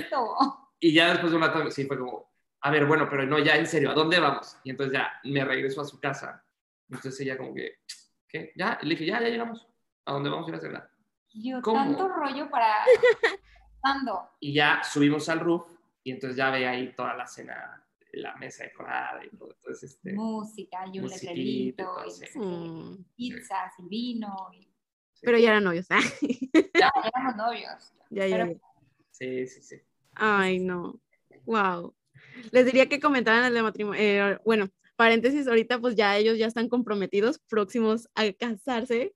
[0.80, 3.56] Y ya después de un rato, sí, fue como, a ver, bueno, pero no, ya
[3.56, 4.56] en serio, ¿a dónde vamos?
[4.64, 6.44] Y entonces ya me regreso a su casa.
[6.88, 7.80] Entonces ella como que,
[8.28, 8.52] ¿qué?
[8.56, 9.66] Ya, le dije, ya, ya llegamos.
[10.04, 10.90] ¿A dónde vamos a ir a cenar?
[11.34, 11.78] Yo, ¿Cómo?
[11.78, 12.76] tanto rollo para...
[13.82, 14.30] Ando.
[14.40, 15.66] Y ya subimos al roof
[16.02, 19.52] y entonces ya ve ahí toda la cena, la mesa decorada y todo.
[19.54, 22.38] Entonces, este, Música y un letrerito, y sí.
[22.38, 24.48] Mm, pizzas y vino.
[24.52, 24.68] y-
[25.20, 25.86] Pero ya eran novios.
[26.74, 27.92] Ya éramos novios.
[28.10, 28.58] ya, ya, Pero- ya.
[29.10, 29.76] sí, sí, sí.
[30.14, 31.00] Ay, no.
[31.44, 31.94] Wow.
[32.52, 34.00] Les diría que comentaran el de matrimonio.
[34.00, 39.14] eh, bueno, paréntesis, ahorita pues ya ellos ya están comprometidos, próximos a casarse.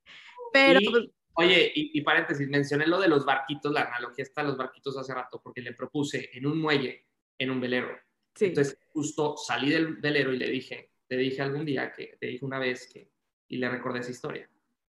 [0.53, 4.43] Pero Y- pues, Oye, y, y paréntesis, mencioné lo de los barquitos, la analogía está
[4.43, 7.07] de los barquitos hace rato, porque le propuse en un muelle,
[7.39, 7.89] en un velero.
[8.35, 8.47] Sí.
[8.47, 12.45] Entonces, justo salí del velero y le dije, le dije algún día que, te dije
[12.45, 13.11] una vez que,
[13.49, 14.49] y le recordé esa historia.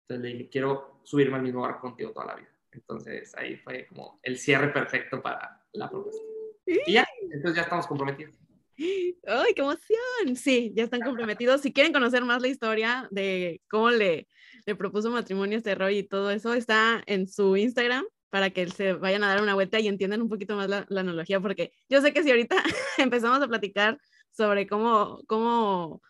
[0.02, 2.50] Entonces le dije, quiero subirme al mismo barco contigo toda la vida.
[2.72, 6.22] Entonces ahí fue como el cierre perfecto para la propuesta.
[6.66, 8.34] Y ya, entonces ya estamos comprometidos.
[8.78, 10.36] ¡Ay, qué emoción!
[10.36, 11.62] Sí, ya están comprometidos.
[11.62, 14.28] Si quieren conocer más la historia de cómo le,
[14.66, 18.68] le propuso matrimonio a este Roy y todo eso, está en su Instagram para que
[18.68, 21.72] se vayan a dar una vuelta y entiendan un poquito más la, la analogía, porque
[21.88, 22.56] yo sé que si ahorita
[22.98, 23.98] empezamos a platicar
[24.30, 26.02] sobre cómo, cómo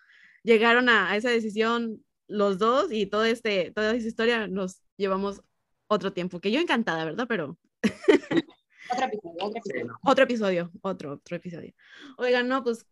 [0.43, 5.43] llegaron a, a esa decisión los dos y todo este, toda esa historia, nos llevamos
[5.89, 7.27] otro tiempo, que yo encantada, ¿verdad?
[7.29, 7.59] Pero
[8.89, 9.99] Otro episodio, otro episodio.
[10.03, 11.75] otro episodio, otro, otro episodio.
[12.19, 12.87] Oigan, no, pues,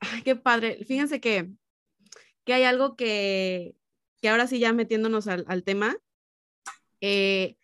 [0.00, 0.84] ay, qué padre.
[0.84, 1.50] Fíjense que,
[2.44, 3.74] que hay algo que,
[4.20, 5.96] que ahora sí ya metiéndonos al, al tema,
[7.00, 7.56] eh,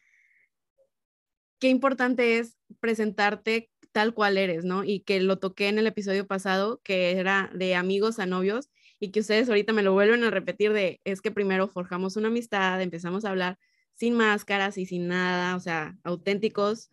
[1.61, 4.85] qué importante es presentarte tal cual eres, ¿no?
[4.85, 8.71] Y que lo toqué en el episodio pasado, que era de amigos a novios,
[9.01, 12.29] y que ustedes ahorita me lo vuelven a repetir de, es que primero forjamos una
[12.29, 13.59] amistad, empezamos a hablar
[13.95, 16.91] sin máscaras y sin nada, o sea, auténticos,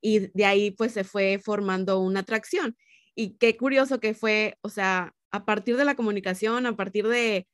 [0.00, 2.76] y de ahí pues se fue formando una atracción.
[3.14, 7.46] Y qué curioso que fue, o sea, a partir de la comunicación, a partir de,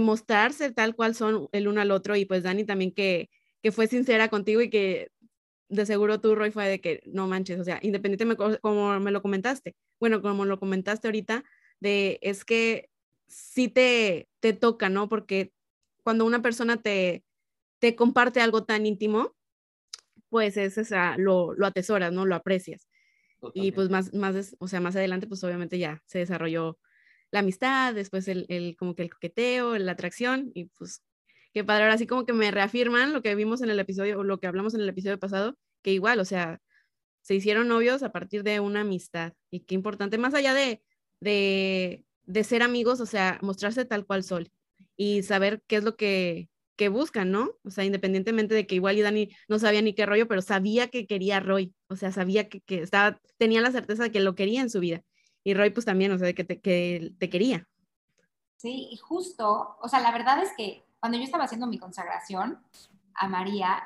[0.00, 3.30] mostrarse tal cual son el uno al otro, y pues Dani también que,
[3.62, 5.10] que fue sincera contigo y que
[5.68, 9.10] de seguro tú, Roy, fue de que no manches, o sea, independientemente co- como me
[9.10, 11.44] lo comentaste, bueno, como lo comentaste ahorita,
[11.80, 12.90] de es que
[13.28, 15.08] sí te, te toca, ¿no?
[15.08, 15.52] Porque
[16.04, 17.24] cuando una persona te,
[17.80, 19.36] te comparte algo tan íntimo,
[20.28, 22.26] pues es esa, lo, lo atesoras, ¿no?
[22.26, 22.88] Lo aprecias.
[23.54, 26.78] Y pues más, más, o sea, más adelante, pues obviamente ya se desarrolló
[27.32, 31.02] la amistad, después el, el como que el coqueteo, la atracción, y pues
[31.58, 34.24] qué padre, ahora sí como que me reafirman lo que vimos en el episodio, o
[34.24, 36.60] lo que hablamos en el episodio pasado, que igual, o sea,
[37.22, 40.82] se hicieron novios a partir de una amistad, y qué importante, más allá de,
[41.20, 44.48] de, de ser amigos, o sea, mostrarse tal cual son,
[44.96, 47.50] y saber qué es lo que, que buscan, ¿no?
[47.64, 50.88] O sea, independientemente de que igual y Dani no sabía ni qué rollo, pero sabía
[50.88, 54.20] que quería a Roy, o sea, sabía que, que estaba, tenía la certeza de que
[54.20, 55.02] lo quería en su vida.
[55.42, 57.66] Y Roy pues también, o sea, que te, que te quería.
[58.58, 62.62] Sí, y justo, o sea, la verdad es que cuando yo estaba haciendo mi consagración
[63.14, 63.82] a María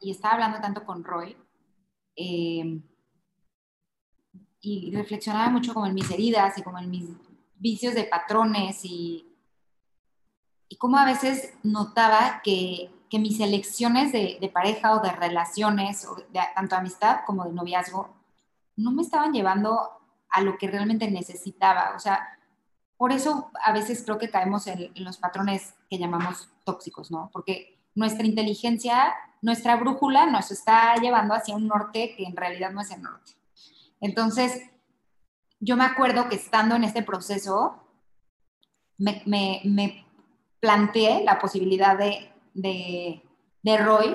[0.00, 1.36] y estaba hablando tanto con Roy,
[2.16, 2.80] eh,
[4.62, 7.08] y reflexionaba mucho como en mis heridas y como en mis
[7.56, 9.26] vicios de patrones y,
[10.68, 16.06] y cómo a veces notaba que, que mis elecciones de, de pareja o de relaciones,
[16.06, 18.10] o de, tanto amistad como de noviazgo,
[18.76, 19.90] no me estaban llevando
[20.28, 21.94] a lo que realmente necesitaba.
[21.96, 22.38] O sea,
[23.00, 27.30] por eso a veces creo que caemos en, en, los patrones que llamamos tóxicos, ¿no?
[27.32, 32.82] Porque nuestra inteligencia, nuestra brújula nos está llevando hacia un norte que en realidad no
[32.82, 33.32] es el norte.
[34.02, 34.64] Entonces,
[35.60, 37.82] yo me acuerdo que estando en este proceso,
[38.98, 40.04] me, me, me
[40.60, 43.22] planteé la posibilidad de, de,
[43.62, 44.14] de, Roy,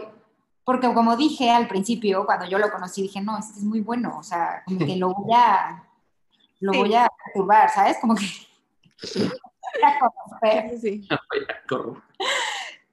[0.63, 4.15] porque como dije al principio, cuando yo lo conocí, dije, no, este es muy bueno,
[4.19, 5.83] o sea, como que lo voy a,
[6.59, 6.77] lo sí.
[6.77, 7.97] voy a perturbar, ¿sabes?
[7.99, 8.25] Como que...
[8.97, 9.29] Sí.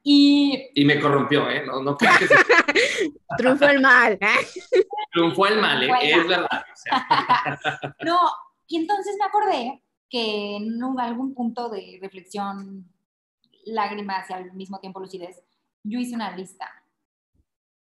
[0.04, 1.64] Y, y me corrompió, ¿eh?
[1.64, 2.34] No, no creo que se...
[3.36, 4.18] Triunfó el mal.
[5.12, 5.90] Triunfó el mal, ¿eh?
[6.02, 6.48] es verdad.
[6.50, 7.60] O sea.
[8.04, 8.18] no,
[8.66, 12.90] y entonces me acordé que en un, algún punto de reflexión,
[13.64, 15.40] lágrimas y al mismo tiempo lucidez,
[15.84, 16.68] yo hice una lista.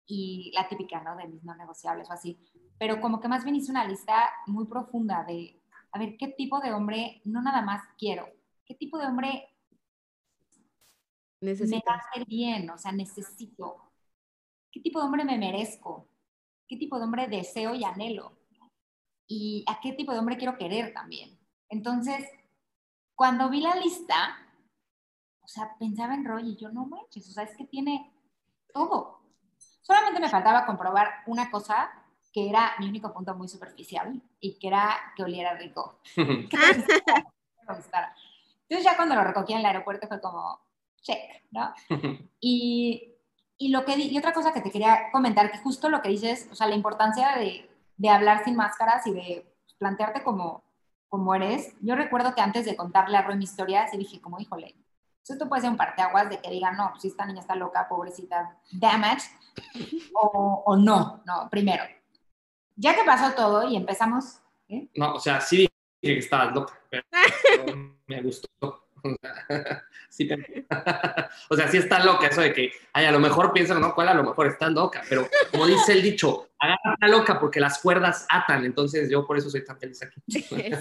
[0.07, 1.17] Y la típica, ¿no?
[1.17, 2.39] De mis no negociables o así.
[2.79, 5.62] Pero como que más bien hice una lista muy profunda de,
[5.93, 8.29] a ver, ¿qué tipo de hombre no nada más quiero?
[8.65, 9.49] ¿Qué tipo de hombre
[11.41, 11.83] Necesitas.
[11.85, 13.93] me hacer bien, o sea, necesito.
[14.71, 16.09] ¿Qué tipo de hombre me merezco?
[16.67, 18.39] ¿Qué tipo de hombre deseo y anhelo?
[19.27, 21.39] ¿Y a qué tipo de hombre quiero querer también?
[21.69, 22.27] Entonces,
[23.15, 24.39] cuando vi la lista,
[25.43, 28.13] o sea, pensaba en Roy y yo, no manches, o sea, es que tiene
[28.73, 29.21] todo.
[29.83, 32.02] Solamente me faltaba comprobar una cosa
[32.33, 35.99] que era mi único punto muy superficial y que era que oliera rico.
[38.73, 40.61] Entonces ya cuando lo recogí en el aeropuerto fue como,
[41.03, 41.75] check, ¿no?
[42.41, 43.15] y,
[43.59, 46.49] y, lo que, y otra cosa que te quería comentar, que justo lo que dices,
[46.51, 49.47] o sea, la importancia de, de hablar sin máscaras y de
[49.79, 50.65] plantearte como,
[51.09, 51.75] como eres.
[51.81, 54.75] Yo recuerdo que antes de contarle a Roy mi historia, sí dije como, híjole,
[55.29, 58.59] esto puede ser un parteaguas de que digan, no, pues esta niña está loca, pobrecita,
[58.73, 59.29] damage,
[60.15, 61.85] o, o no, no, primero.
[62.77, 64.41] Ya que pasó todo y empezamos...
[64.69, 64.89] ¿eh?
[64.95, 65.69] No, o sea, sí
[66.01, 67.05] dije que estabas loca, pero
[68.07, 68.83] me gustó.
[70.09, 70.29] sí,
[71.51, 73.95] o sea, sí está loca eso de que, ay, a lo mejor piensan, ¿no?
[73.95, 75.03] ¿Cuál a lo mejor está loca?
[75.09, 79.51] Pero como dice el dicho, agarra loca porque las cuerdas atan, entonces yo por eso
[79.51, 80.23] soy tan feliz aquí.
[80.29, 80.79] eso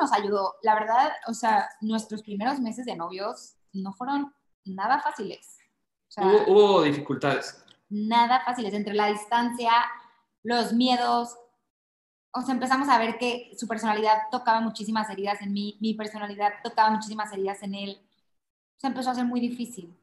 [0.00, 4.32] nos ayudó, la verdad, o sea, nuestros primeros meses de novios no fueron
[4.64, 5.58] nada fáciles.
[6.16, 7.64] hubo, hubo dificultades.
[7.88, 9.72] Nada fáciles, entre la distancia,
[10.42, 11.36] los miedos,
[12.32, 16.52] o sea, empezamos a ver que su personalidad tocaba muchísimas heridas en mí, mi personalidad
[16.62, 18.00] tocaba muchísimas heridas en él.
[18.76, 19.96] O sea, empezó a ser muy difícil.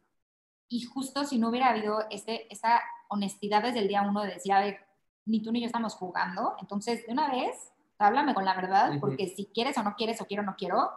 [0.67, 4.51] Y justo si no hubiera habido este, esa honestidad desde el día uno de decir,
[4.51, 4.79] a ver,
[5.25, 9.27] ni tú ni yo estamos jugando, entonces de una vez, háblame con la verdad, porque
[9.27, 10.91] si quieres o no quieres, o quiero o no quiero,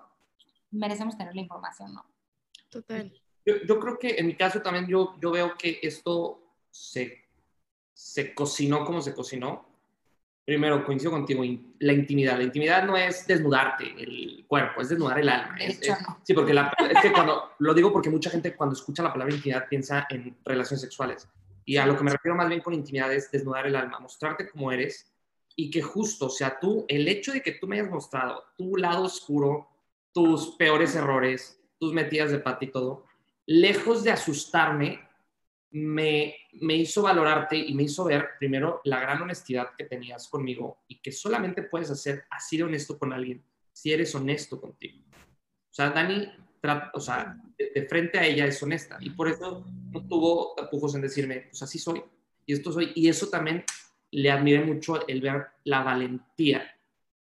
[0.70, 2.04] merecemos tener la información, ¿no?
[2.70, 3.12] Total.
[3.46, 7.24] Yo, yo creo que en mi caso también yo, yo veo que esto se,
[7.92, 9.68] se cocinó como se cocinó
[10.48, 11.44] primero coincido contigo,
[11.80, 12.38] la intimidad.
[12.38, 15.58] La intimidad no es desnudarte el cuerpo, es desnudar el alma.
[16.22, 19.34] sí, porque la, es que cuando, lo digo porque mucha gente cuando escucha la palabra
[19.34, 21.28] intimidad piensa en relaciones sexuales.
[21.66, 24.48] Y a lo que me refiero más bien con intimidad es desnudar el alma, mostrarte
[24.48, 25.12] como eres
[25.54, 28.78] y que justo, o sea, tú, el hecho de que tú me hayas mostrado tu
[28.78, 29.68] lado oscuro,
[30.14, 33.04] tus peores errores, tus metidas de pata y todo,
[33.44, 35.06] lejos de asustarme,
[35.70, 40.78] me, me hizo valorarte y me hizo ver primero la gran honestidad que tenías conmigo
[40.88, 45.04] y que solamente puedes hacer así de honesto con alguien si eres honesto contigo.
[45.70, 46.28] O sea, Dani,
[46.94, 51.02] o sea, de, frente a ella es honesta y por eso no tuvo tapujos en
[51.02, 52.02] decirme, pues así soy
[52.44, 52.92] y esto soy.
[52.94, 53.64] Y eso también
[54.10, 56.74] le admiré mucho el ver la valentía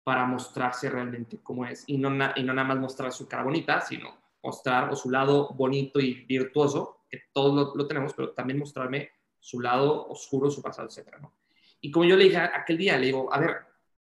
[0.03, 3.81] para mostrarse realmente como es y no, y no nada más mostrar su cara bonita,
[3.81, 9.11] sino mostrar o su lado bonito y virtuoso que todos lo, tenemos, pero también mostrarme
[9.38, 11.18] su lado oscuro, su pasado, etc.
[11.20, 11.35] ¿no?
[11.83, 13.57] Y como yo le dije aquel día, le digo, a ver,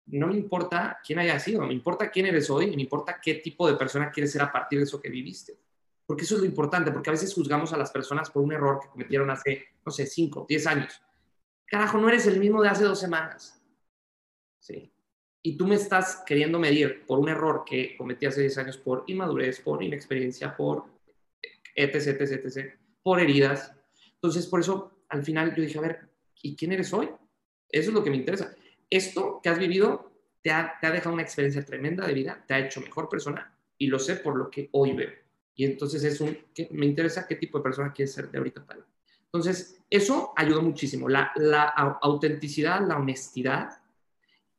[0.05, 3.67] no me importa quién haya sido, me importa quién eres hoy, me importa qué tipo
[3.67, 5.57] de persona quieres ser a partir de eso que viviste.
[6.05, 8.79] Porque eso es lo importante, porque a veces juzgamos a las personas por un error
[8.79, 11.01] que cometieron hace, no sé, 5, 10 años.
[11.65, 13.59] Carajo, no eres el mismo de hace dos semanas.
[14.59, 14.91] Sí.
[15.41, 19.03] Y tú me estás queriendo medir por un error que cometí hace 10 años por
[19.07, 20.85] inmadurez, por inexperiencia, por
[21.75, 23.73] etc, etc, etc por heridas.
[24.13, 26.09] Entonces, por eso, al final yo dije, a ver,
[26.43, 27.09] ¿y quién eres hoy?
[27.67, 28.55] Eso es lo que me interesa.
[28.87, 30.11] Esto que has vivido
[30.43, 33.97] te ha, dejado una experiencia tremenda de vida, te ha hecho mejor persona y lo
[33.97, 35.09] sé por lo que hoy veo.
[35.55, 38.63] Y entonces es un, que me interesa qué tipo de persona quieres ser de ahorita
[38.63, 38.85] para
[39.25, 41.09] Entonces, eso ayudó muchísimo.
[41.09, 43.81] La, la autenticidad, la honestidad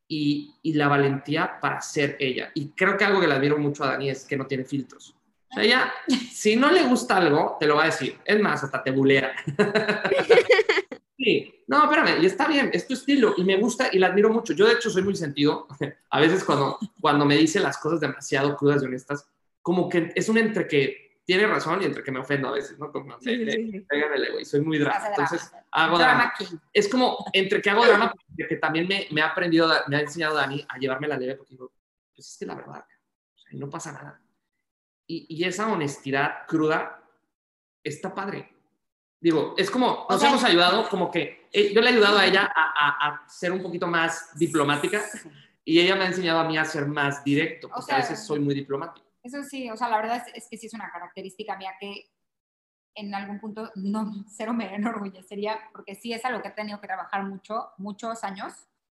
[0.09, 2.51] y, la valentía para ser ella.
[2.53, 5.15] Y creo que algo que le admiro mucho a Dani es que no tiene filtros.
[5.51, 5.93] O sea, ella,
[6.33, 8.19] si no le gusta algo, te lo va a decir.
[8.25, 9.33] Es más, hasta te bulea.
[11.23, 14.31] Sí, no, espérame, y está bien, es tu estilo y me gusta y la admiro
[14.31, 14.55] mucho.
[14.55, 15.69] Yo, de hecho, soy muy sentido.
[16.11, 19.29] A veces, cuando, cuando me dice las cosas demasiado crudas y honestas,
[19.61, 22.79] como que es un entre que tiene razón y entre que me ofendo a veces,
[22.79, 22.91] ¿no?
[22.91, 23.87] Como, sí, sí, sí.
[23.91, 25.09] el soy muy drama.
[25.09, 26.33] Entonces, hago drama.
[26.73, 30.37] Es como entre que hago drama, porque también me, me, ha aprendido, me ha enseñado
[30.37, 31.71] Dani a llevarme la leve, porque digo,
[32.15, 34.19] pues es que la verdad, o sea, no pasa nada
[35.11, 37.03] y, esa honestidad cruda
[37.83, 38.53] está padre.
[39.21, 42.51] Digo, es como, nos hemos ayudado, como que eh, yo le he ayudado a ella
[42.55, 45.03] a, ser un poquito más diplomática
[45.65, 48.39] y ella me ha enseñado a mí a ser más directo, porque a veces soy
[48.41, 49.07] muy diplomático.
[49.23, 52.11] Eso sí, o sea, la verdad es, que sí es una característica mía que
[52.95, 56.87] en algún punto no, cero me enorgullecería, porque sí es algo que he tenido que
[56.87, 58.53] trabajar mucho, muchos años.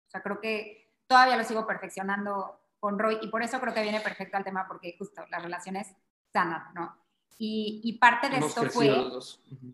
[0.06, 3.82] O sea, creo que todavía lo sigo perfeccionando con Roy y por eso creo que
[3.82, 5.94] viene perfecto al tema porque justo las relaciones
[6.34, 6.94] sanan, ¿no?
[7.38, 8.92] Y, y parte de esto fue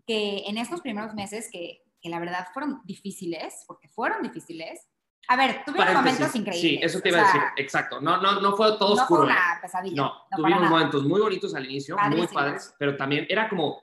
[0.07, 4.87] que en estos primeros meses que, que, la verdad fueron difíciles, porque fueron difíciles,
[5.27, 6.61] a ver, tuvimos momentos increíbles.
[6.61, 8.01] Sí, eso te iba a decir, exacto.
[8.01, 9.23] No, no, no fue todo no oscuro.
[9.23, 9.95] Fue una pesadilla.
[9.95, 13.81] No, tuvimos momentos muy bonitos al inicio, muy padres, pero también era como,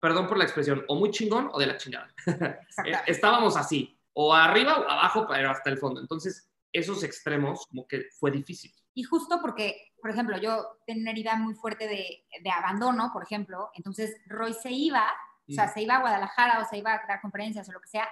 [0.00, 2.08] perdón por la expresión, o muy chingón o de la chingada.
[3.06, 6.00] Estábamos así, o arriba o abajo, pero hasta el fondo.
[6.00, 8.72] Entonces, esos extremos como que fue difícil.
[8.98, 13.22] Y justo porque, por ejemplo, yo tengo una herida muy fuerte de, de abandono, por
[13.22, 15.04] ejemplo, entonces Roy se iba,
[15.48, 17.88] o sea, se iba a Guadalajara o se iba a dar conferencias o lo que
[17.88, 18.08] sea,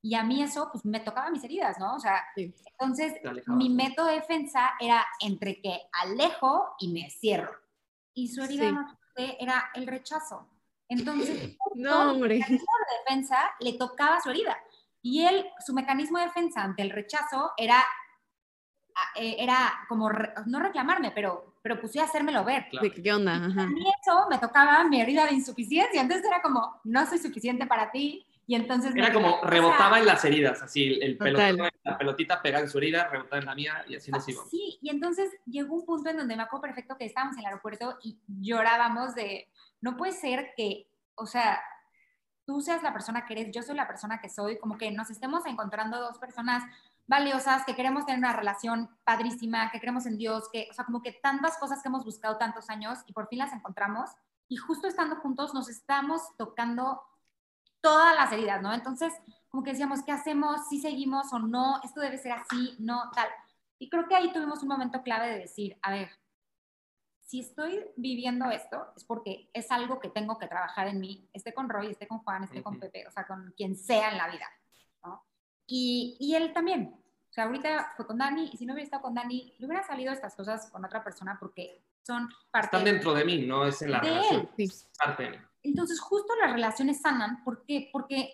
[0.00, 1.96] y a mí eso, pues me tocaba mis heridas, ¿no?
[1.96, 2.54] O sea, Sí.
[2.70, 3.14] entonces
[3.48, 7.52] mi método de defensa era entre que alejo y me cierro.
[8.14, 8.72] Y su herida Sí.
[8.72, 10.48] más fuerte era el rechazo.
[10.88, 12.34] Entonces, No, hombre.
[12.36, 14.56] el mecanismo de defensa le tocaba su herida.
[15.02, 17.84] Y él, su mecanismo de defensa ante el rechazo era,
[19.14, 22.68] era como, re- no reclamarme, pero, pero pues sí hacérmelo ver.
[22.70, 22.88] Claro.
[22.88, 23.34] ¿De ¿Qué onda?
[23.34, 23.66] A Ajá.
[23.66, 26.00] mí eso me tocaba mi herida de insuficiencia.
[26.00, 28.24] Entonces era como, no soy suficiente para ti.
[28.46, 28.96] Y entonces...
[28.96, 32.78] Era me- como rebotaba en las heridas, así el, pelotón, la pelotita pegaba en su
[32.78, 34.48] herida, rebotaba en la mía y así nos íbamos.
[34.50, 37.46] Sí, y entonces llegó un punto en donde me acuerdo perfecto que estábamos en el
[37.46, 39.48] aeropuerto y llorábamos de,
[39.82, 41.60] no puede ser que, o sea,
[42.46, 45.10] tú seas la persona que eres, yo soy la persona que soy, como que nos
[45.10, 46.64] estemos encontrando dos personas
[47.08, 51.02] valiosas, que queremos tener una relación padrísima, que creemos en Dios, que, o sea, como
[51.02, 54.10] que tantas cosas que hemos buscado tantos años y por fin las encontramos
[54.46, 57.02] y justo estando juntos nos estamos tocando
[57.80, 58.72] todas las heridas, ¿no?
[58.72, 59.12] Entonces,
[59.48, 60.68] como que decíamos, ¿qué hacemos?
[60.68, 61.80] ¿Si seguimos o no?
[61.82, 62.76] ¿Esto debe ser así?
[62.78, 63.28] No, tal.
[63.78, 66.10] Y creo que ahí tuvimos un momento clave de decir, a ver,
[67.20, 71.54] si estoy viviendo esto, es porque es algo que tengo que trabajar en mí, esté
[71.54, 72.78] con Roy, esté con Juan, esté con.
[72.78, 74.46] Pepe, o sea, con quien sea en la vida,
[75.04, 75.27] ¿no?
[75.68, 76.98] Y, y él también.
[77.30, 79.86] O sea, ahorita fue con Dani, y si no hubiera estado con Dani, le hubiera
[79.86, 83.82] salido estas cosas con otra persona porque son parte Están dentro de mí, no es
[83.82, 84.64] en la de relación, él.
[84.64, 85.36] Es parte de mí.
[85.62, 87.90] Entonces, justo las relaciones sanan, ¿por qué?
[87.92, 88.32] Porque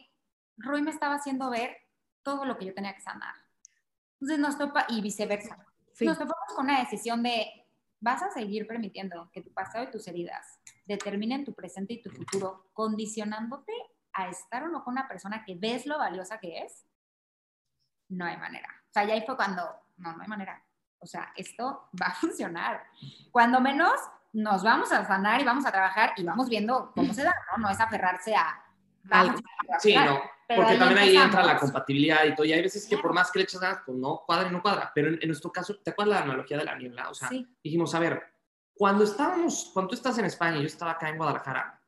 [0.57, 1.77] Roy me estaba haciendo ver
[2.23, 3.35] todo lo que yo tenía que sanar.
[4.13, 5.67] Entonces nos topa, y viceversa.
[5.93, 6.07] Sí.
[6.07, 7.47] Nos topamos con una decisión de,
[8.01, 12.11] vas a seguir permitiendo que tu pasado y tus heridas determinen tu presente y tu
[12.11, 13.73] futuro, condicionándote
[14.13, 16.87] a estar o no con una persona que ves lo valiosa que es.
[18.15, 18.69] No hay manera.
[18.89, 19.63] O sea, ya ahí fue cuando,
[19.97, 20.63] no, no hay manera.
[20.99, 22.85] O sea, esto va a funcionar.
[23.31, 23.93] Cuando menos
[24.33, 27.63] nos vamos a sanar y vamos a trabajar y vamos viendo cómo se da, ¿no?
[27.63, 28.61] No es aferrarse a...
[29.81, 32.47] Sí, no, porque también ahí entra la compatibilidad y todo.
[32.47, 34.63] Y hay veces que por más que le echas ganas, pues no cuadra y no
[34.63, 34.91] cuadra.
[34.95, 37.11] Pero en, en nuestro caso, ¿te acuerdas la analogía de la niebla?
[37.11, 37.47] O sea, Sí.
[37.63, 38.23] dijimos, a ver,
[38.75, 41.81] cuando estábamos, cuando tú estás en España y yo estaba acá en Guadalajara,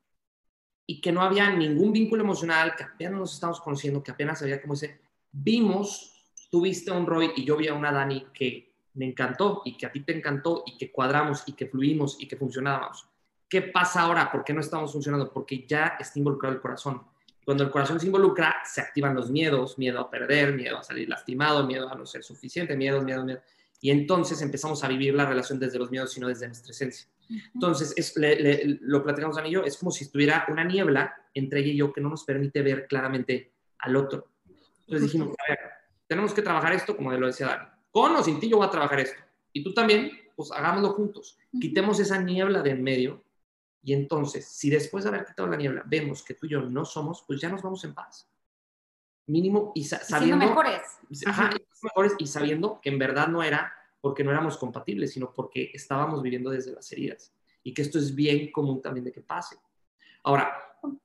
[0.86, 4.60] y que no había ningún vínculo emocional, que apenas nos estábamos conociendo, que apenas había
[4.62, 5.00] como ese,
[5.32, 6.15] vimos,
[6.56, 9.84] tuviste a un Roy y yo vi a una Dani que me encantó y que
[9.84, 13.06] a ti te encantó y que cuadramos y que fluimos y que funcionábamos.
[13.46, 14.32] ¿Qué pasa ahora?
[14.32, 15.30] ¿Por qué no estamos funcionando?
[15.30, 17.02] Porque ya está involucrado el corazón.
[17.44, 21.08] Cuando el corazón se involucra, se activan los miedos, miedo a perder, miedo a salir
[21.10, 23.40] lastimado, miedo a no ser suficiente, miedo, miedo, miedo.
[23.82, 27.06] Y entonces empezamos a vivir la relación desde los miedos, sino desde nuestra esencia.
[27.54, 31.14] Entonces, es, le- le- lo platicamos Dani y yo, es como si estuviera una niebla
[31.34, 34.28] entre ella y yo que no nos permite ver claramente al otro.
[34.80, 35.58] Entonces dijimos, a ver,
[36.06, 37.66] tenemos que trabajar esto, como lo decía Dani.
[37.90, 39.20] Con o sin ti yo voy a trabajar esto.
[39.52, 41.38] Y tú también, pues hagámoslo juntos.
[41.60, 43.24] Quitemos esa niebla de en medio.
[43.82, 46.84] Y entonces, si después de haber quitado la niebla vemos que tú y yo no
[46.84, 48.28] somos, pues ya nos vamos en paz.
[49.28, 50.44] Mínimo y sa- Y sabiendo...
[50.46, 50.82] mejores.
[51.26, 55.32] Ajá, y mejores y sabiendo que en verdad no era porque no éramos compatibles, sino
[55.32, 57.32] porque estábamos viviendo desde las heridas
[57.64, 59.56] y que esto es bien común también de que pase.
[60.22, 60.52] Ahora,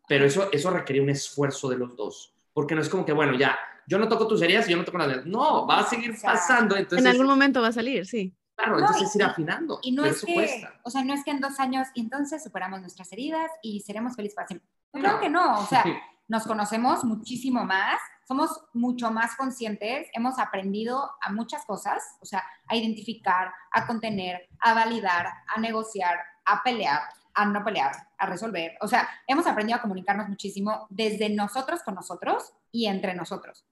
[0.08, 3.36] pero eso, eso requería un esfuerzo de los dos, porque no es como que, bueno,
[3.38, 3.58] ya,
[3.92, 5.26] yo no toco tus heridas y yo no toco las mías.
[5.26, 8.34] No, va a seguir pasando, entonces, en algún momento va a salir, sí.
[8.56, 10.74] claro, No, entonces y- ir afinando, Y no pero es eso que, cuesta.
[10.84, 14.16] o sea, no es que en dos años y entonces superamos nuestras heridas y seremos
[14.16, 14.68] felices para siempre.
[14.94, 15.04] No, No.
[15.04, 15.84] Claro que no, o sea,
[16.30, 22.44] nos conocemos muchísimo más, somos mucho más conscientes, hemos aprendido a muchas cosas, o sea,
[22.68, 27.02] a identificar, a contener, a validar, a negociar, a pelear,
[27.34, 28.78] a no pelear, a resolver.
[28.82, 33.66] O sea, hemos aprendido a comunicarnos muchísimo desde nosotros con nosotros y entre nosotros.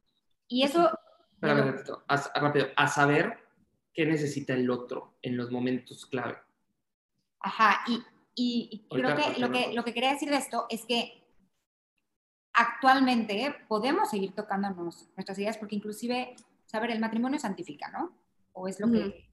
[0.49, 0.89] Y eso...
[1.31, 3.39] Espérame un ratito, a, a- rápido, a saber
[3.93, 6.37] qué necesita el otro en los momentos clave.
[7.39, 7.93] Ajá, y,
[8.35, 11.23] y- y creo que lo, que lo que quería decir de esto es que
[12.53, 16.35] actualmente podemos seguir tocándonos nuestras ideas porque inclusive,
[16.65, 18.17] saber, el matrimonio santifica, ¿no?
[18.53, 18.95] O es lo Ujú.
[18.97, 19.29] que...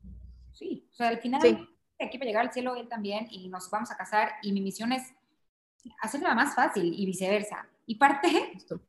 [0.53, 1.69] Sí, o sea, al final Sí.
[2.01, 4.93] aquí para llegar al cielo él también y nos vamos a casar y mi misión
[4.93, 5.13] es
[6.01, 7.67] hacerla más fácil y viceversa.
[7.87, 8.81] Y parte, Justo.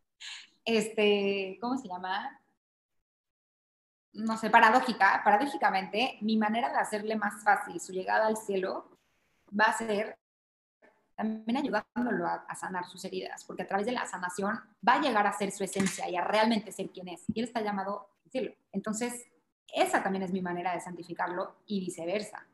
[0.67, 2.39] Este, ¿cómo se llama?
[4.13, 8.99] No sé, paradójica, paradójicamente, mi manera de hacerle más fácil su llegada al cielo
[9.57, 10.19] va a ser
[11.15, 15.25] también ayudándolo a, sanar sus heridas, porque a través de la sanación va a llegar
[15.25, 17.23] a ser su esencia y a realmente ser quien es.
[17.33, 18.51] Y él está llamado al cielo.
[18.71, 19.25] Entonces,
[19.73, 22.45] esa también es mi manera de santificarlo y viceversa.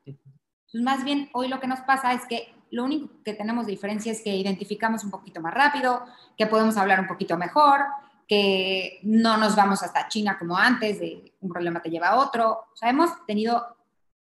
[0.73, 3.73] Pues más bien, hoy lo que nos pasa es que lo único que tenemos de
[3.73, 6.03] diferencia es que identificamos un poquito más rápido,
[6.35, 7.81] que podemos hablar un poquito mejor,
[8.27, 12.65] que no nos vamos hasta China como antes, de un problema te lleva a otro.
[12.73, 13.77] O sea, hemos tenido,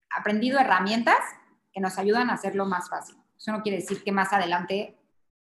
[0.09, 1.19] aprendido herramientas
[1.71, 3.15] que nos ayudan a hacerlo más fácil.
[3.37, 4.97] Eso no quiere decir que más adelante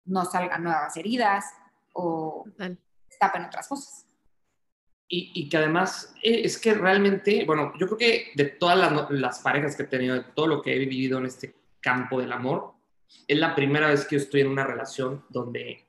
[0.05, 1.45] no salgan nuevas heridas
[1.93, 2.79] o Total.
[3.19, 4.04] tapen otras cosas.
[5.07, 9.11] Y, y, que además eh, es que realmente, bueno, yo creo que de todas las,
[9.11, 12.33] las, parejas que he tenido, de todo lo que he vivido en este campo del
[12.33, 12.73] amor,
[13.27, 15.85] es la primera vez que yo estoy en una relación donde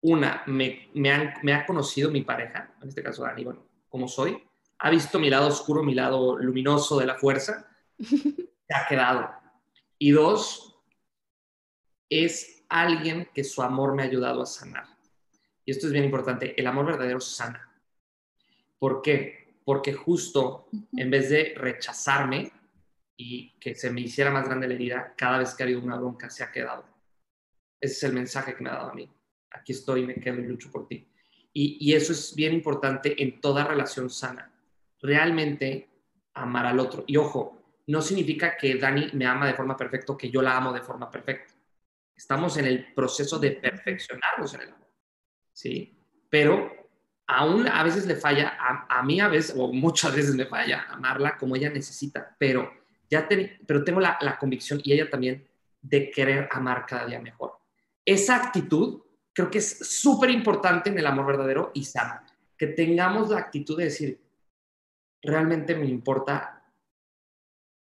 [0.00, 4.08] una, me, me, han, me ha conocido mi pareja, en este caso Dani, bueno, como
[4.08, 4.42] soy,
[4.78, 9.30] ha visto mi lado oscuro, mi lado luminoso de la fuerza, se ha quedado.
[9.98, 10.80] Y dos,
[12.08, 14.86] es alguien que su amor me ha ayudado a sanar.
[15.64, 17.67] Y esto es bien importante, el amor verdadero sana
[18.78, 19.56] ¿Por qué?
[19.64, 22.52] Porque justo en vez de rechazarme
[23.16, 25.96] y que se me hiciera más grande la herida, cada vez que ha habido una
[25.96, 26.84] bronca se ha quedado.
[27.80, 29.10] Ese es el mensaje que me ha dado a mí.
[29.50, 31.06] Aquí estoy, me quedo y lucho por ti.
[31.52, 34.52] Y, eso es bien importante en toda relación sana.
[35.00, 35.88] Realmente
[36.34, 37.02] amar al otro.
[37.06, 40.72] Y ojo, no significa que Dani me ama de forma perfecta, que yo la amo
[40.72, 41.54] de forma perfecta.
[42.14, 44.88] Estamos en el proceso de perfeccionarnos en el amor.
[45.52, 45.98] ¿Sí?
[46.30, 46.77] Pero
[47.28, 51.36] aún a veces le falla, a, mí a veces, o muchas veces me falla amarla
[51.36, 52.72] como ella necesita, pero,
[53.10, 53.28] ya
[53.66, 55.46] pero tengo la, convicción y ella también
[55.82, 57.52] de querer amar cada día mejor.
[58.04, 59.02] Esa actitud
[59.34, 62.18] creo que es súper importante en el amor verdadero y sano,
[62.56, 64.20] que tengamos la actitud de decir,
[65.20, 66.64] realmente me importa,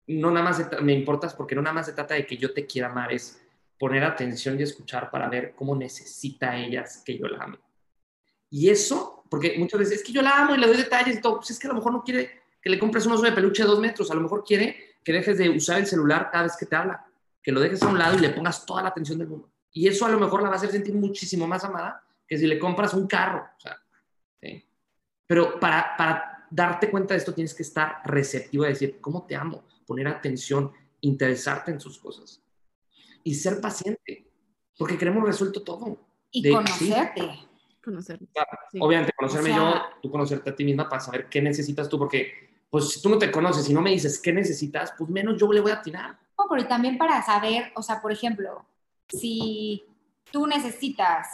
[0.09, 2.67] no nada más me importas porque no nada más se trata de que yo te
[2.67, 3.41] quiera amar, es
[3.79, 7.59] poner atención y escuchar para ver cómo necesita ella que yo la ame.
[8.51, 11.21] Y eso porque muchas veces es que yo la amo y le doy detalles y
[11.21, 13.33] todo, pues es que a lo mejor no quiere que le compres un oso de
[13.33, 16.45] peluche de dos metros, a lo mejor quiere que dejes de usar el celular cada
[16.45, 17.07] vez que te habla,
[17.43, 19.49] que lo dejes a un lado y le pongas toda la atención del mundo.
[19.73, 22.47] Y eso a lo mejor la va a hacer sentir muchísimo más amada que si
[22.47, 23.47] le compras un carro.
[23.57, 23.77] O sea,
[25.27, 29.37] Pero para, para darte cuenta de esto tienes que estar receptivo a decir, ¿cómo te
[29.37, 29.65] amo?
[29.87, 30.73] Poner atención,
[31.03, 32.43] interesarte en sus cosas
[33.23, 34.25] y ser paciente,
[34.79, 35.99] porque queremos resuelto todo.
[36.31, 37.46] Y conocerte
[37.87, 38.27] conocerme.
[38.81, 42.91] Obviamente, conocerme yo, tú conocerte a ti misma para saber qué necesitas tú, porque pues
[42.91, 45.61] si tú no te conoces y no me dices qué necesitas, pues menos yo le
[45.61, 46.19] voy a atinar.
[46.37, 48.67] No, pero también para saber, o sea, por ejemplo,
[49.09, 49.87] si
[50.33, 51.29] tú necesitas,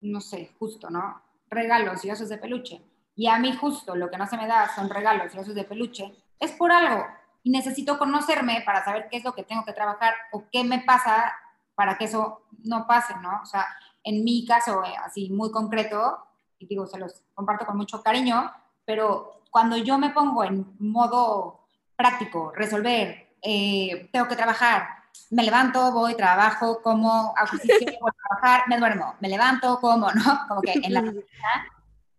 [0.00, 1.20] no sé, justo, ¿no?
[1.50, 2.80] Regalos y osos de peluche,
[3.16, 5.64] y a mí justo lo que no se me da son regalos y osos de
[5.64, 7.04] peluche, es por algo.
[7.42, 10.80] Y necesito conocerme para saber qué es lo que tengo que trabajar o qué me
[10.80, 11.34] pasa
[11.74, 13.40] para que eso no pase, ¿no?
[13.42, 13.66] O sea,
[14.04, 16.18] en mi caso, eh, así muy concreto,
[16.58, 18.50] y digo, se los comparto con mucho cariño,
[18.84, 24.86] pero cuando yo me pongo en modo práctico, resolver, eh, tengo que trabajar,
[25.30, 27.52] me levanto, voy, trabajo, como, hago
[28.00, 30.22] voy a trabajar, me duermo, me levanto, como, ¿no?
[30.48, 31.04] Como que en la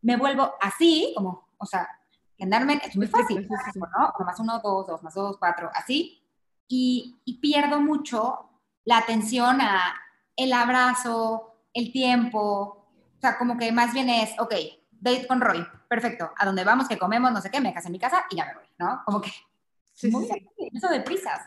[0.04, 1.88] me vuelvo así, como, o sea,
[2.40, 4.26] andarme es muy fácil, ¿no?
[4.26, 6.24] Más uno, dos, dos más dos, cuatro, así,
[6.68, 8.50] y, y pierdo mucho
[8.84, 9.94] la atención a
[10.36, 14.54] el abrazo, el tiempo, o sea, como que más bien es, ok,
[14.92, 17.94] date con Roy, perfecto, a dónde vamos, que comemos, no sé qué, me casé en
[17.94, 19.02] mi casa y ya me voy, ¿no?
[19.06, 19.32] Como que
[19.94, 20.48] sí, muy sí.
[20.74, 21.42] eso de prisas.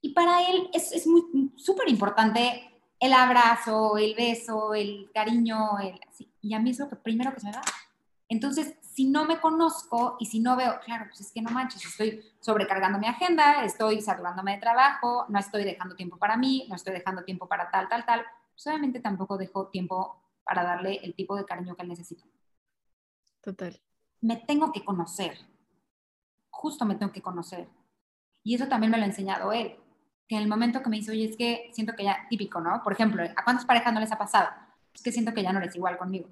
[0.00, 5.98] Y para él es, es muy súper importante el abrazo, el beso, el cariño, el,
[6.08, 6.30] así.
[6.42, 7.62] y a mí es lo que primero que se me va.
[8.28, 11.84] Entonces, si no me conozco y si no veo, claro, pues es que no manches,
[11.84, 16.76] estoy sobrecargando mi agenda, estoy saturándome de trabajo, no estoy dejando tiempo para mí, no
[16.76, 18.24] estoy dejando tiempo para tal, tal, tal,
[18.60, 22.24] solamente tampoco dejo tiempo para darle el tipo de cariño que él necesita.
[23.40, 23.80] Total.
[24.20, 25.38] Me tengo que conocer.
[26.50, 27.68] Justo me tengo que conocer.
[28.42, 29.76] Y eso también me lo ha enseñado él.
[30.28, 32.82] Que en el momento que me dice, oye, es que siento que ya, típico, ¿no?
[32.82, 34.50] Por ejemplo, ¿a cuántas parejas no les ha pasado?
[34.92, 36.28] Es que siento que ya no eres igual conmigo.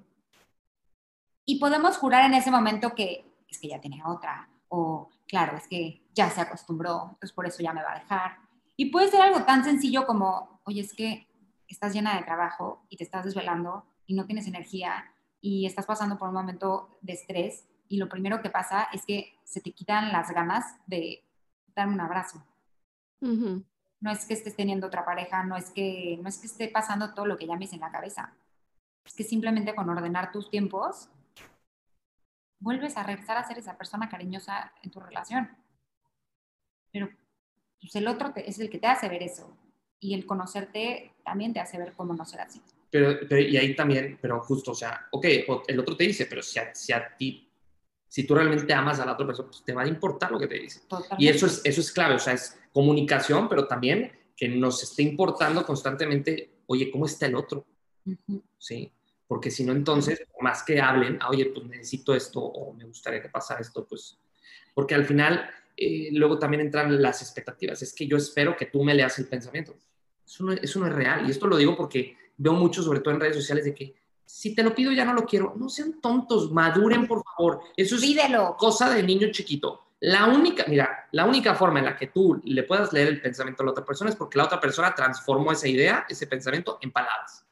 [1.45, 4.47] Y podemos jurar en ese momento que es que ya tiene otra.
[4.67, 8.37] O, claro, es que ya se acostumbró, entonces por eso ya me va a dejar.
[8.77, 11.28] Y puede ser algo tan sencillo como, oye, es que
[11.69, 16.17] estás llena de trabajo y te estás desvelando y no tienes energía y estás pasando
[16.17, 20.11] por un momento de estrés y lo primero que pasa es que se te quitan
[20.11, 21.23] las ganas de
[21.75, 22.43] darme un abrazo.
[23.21, 27.13] No es que estés teniendo otra pareja, no es que no es que esté pasando
[27.13, 28.33] todo lo que llames en la cabeza.
[29.05, 31.09] Es que simplemente con ordenar tus tiempos
[32.59, 35.49] vuelves a regresar a ser esa persona cariñosa en tu relación.
[36.91, 37.09] Pero
[37.79, 39.55] pues, el otro es el que te hace ver eso
[39.99, 42.61] y el conocerte también te hace ver cómo no ser así.
[42.89, 45.25] Pero, pero, y ahí también, pero justo, o sea, ok,
[45.67, 47.47] el otro te dice, pero si a, si a ti,
[48.07, 50.47] si tú realmente amas a la otra persona, pues te va a importar lo que
[50.47, 50.81] te dice.
[51.17, 55.03] Y eso es, eso es clave, o sea, es comunicación, pero también que nos esté
[55.03, 57.67] importando constantemente, oye, ¿cómo está el otro?
[58.57, 58.91] Sí,
[59.27, 63.21] porque si no, entonces, más que hablen, ah, oye, pues necesito esto o me gustaría
[63.21, 64.17] que pasara esto, pues,
[64.73, 65.47] porque al final
[65.81, 67.81] eh, luego también entran las expectativas.
[67.81, 69.75] Es que yo espero que tú me leas el pensamiento.
[70.29, 71.27] Eso no, eso no, es real.
[71.27, 74.53] Y esto lo digo porque veo mucho, sobre todo en redes sociales, de que si
[74.53, 75.55] te lo pido ya no lo quiero.
[75.57, 77.61] No sean tontos, maduren por favor.
[77.75, 78.55] Eso es Pídelo.
[78.55, 79.87] cosa de niño chiquito.
[80.01, 83.63] La única, mira, la única forma en la que tú le puedas leer el pensamiento
[83.63, 86.91] a la otra persona es porque la otra persona transformó esa idea, ese pensamiento en
[86.91, 87.43] palabras.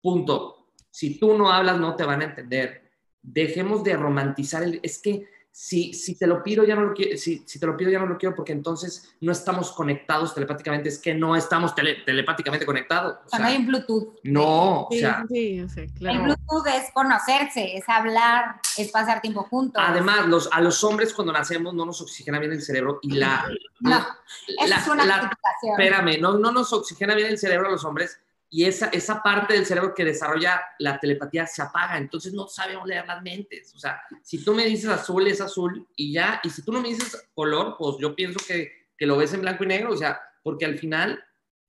[0.00, 0.66] Punto.
[0.90, 2.90] Si tú no hablas, no te van a entender.
[3.22, 4.80] Dejemos de romantizar el...
[4.82, 5.26] Es que
[5.60, 7.98] si, si te lo pido, ya no lo quiero, si, si te lo pido, ya
[7.98, 10.88] no lo quiero porque entonces no estamos conamos telepáticamente.
[10.88, 13.16] Es que no estamos tele- telepáticamente conectados.
[13.26, 14.20] O sea, no hay un Bluetooth.
[14.22, 16.22] no, o sea, sí, o sea, El claro.
[16.22, 19.82] Bluetooth es conocerse, es hablar, es pasar tiempo juntos.
[19.84, 23.44] además, los, a los hombres cuando nacemos no nos oxigena bien el cerebro y la...
[23.80, 23.98] no,
[24.46, 25.38] eso la- es una la-
[25.72, 28.20] espérame, no, no nos oxigena bien el cerebro a los hombres
[28.50, 32.86] y esa, esa parte del cerebro que desarrolla la telepatía se apaga, entonces no sabemos
[32.86, 33.74] leer las mentes.
[33.74, 36.80] O sea, si tú me dices azul, es azul y ya, y si tú no
[36.80, 39.96] me dices color, pues yo pienso que, que lo ves en blanco y negro, o
[39.96, 41.22] sea, porque al final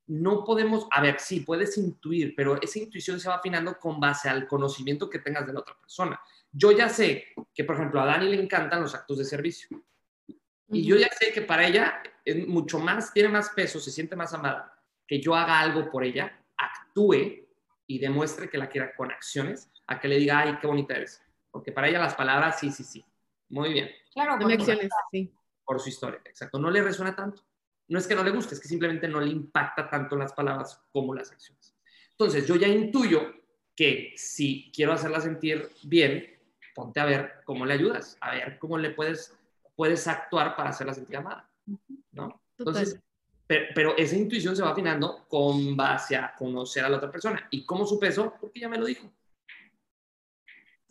[0.08, 4.28] no podemos, a ver, sí, puedes intuir, pero esa intuición se va afinando con base
[4.30, 6.20] al conocimiento que tengas de la otra persona.
[6.52, 9.70] Yo ya sé que, por ejemplo, a Dani le encantan los actos de servicio.
[10.72, 14.16] Y yo ya sé que para ella es mucho más, tiene más peso, se siente
[14.16, 14.74] más amada,
[15.06, 17.48] que yo haga algo por ella, actúe
[17.88, 21.24] y demuestre que la quiera con acciones, a que le diga, ay, qué bonita eres.
[21.50, 23.04] Porque para ella las palabras, sí, sí, sí.
[23.50, 25.34] Muy bien, Claro, porque acciones, sí.
[25.66, 26.60] por su historia, exacto.
[26.60, 27.42] No le resuena tanto.
[27.88, 30.80] No es que no le guste, es que simplemente no le impacta tanto las palabras
[30.92, 31.76] como las acciones.
[32.12, 33.34] Entonces, yo ya intuyo
[33.76, 36.38] que si quiero hacerla sentir bien,
[36.76, 39.36] ponte a ver cómo le ayudas, a ver cómo le puedes,
[39.76, 41.50] puedes actuar para hacerla sentir amada,
[42.12, 42.40] ¿no?
[42.58, 43.09] Entonces, Total.
[43.50, 47.48] Pero, pero esa intuición se va afinando con base a conocer a la otra persona.
[47.50, 48.36] ¿Y cómo su peso?
[48.40, 49.12] Porque ya me lo dijo.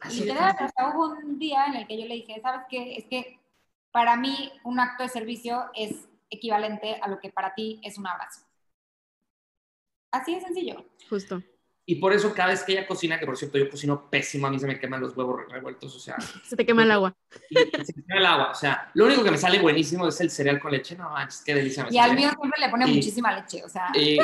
[0.01, 2.97] Así literal, hasta hubo un día en el que yo le dije, ¿sabes qué?
[2.97, 3.39] Es que
[3.93, 8.09] para mí un acto de servicio es equivalente a lo que para ti es un
[8.09, 8.45] abrazo.
[10.11, 10.85] Así de sencillo.
[11.09, 11.41] Justo.
[11.91, 14.51] Y por eso cada vez que ella cocina, que por cierto yo cocino pésimo, a
[14.51, 17.17] mí se me queman los huevos revueltos, o sea, Se te quema el agua.
[17.49, 18.51] y se me quema el agua.
[18.51, 20.95] O sea, lo único que me sale buenísimo es el cereal con leche.
[20.97, 22.21] No manches, qué delicia me Y al sale.
[22.21, 24.19] mío siempre le pone Y- muchísima leche, o sea, Y,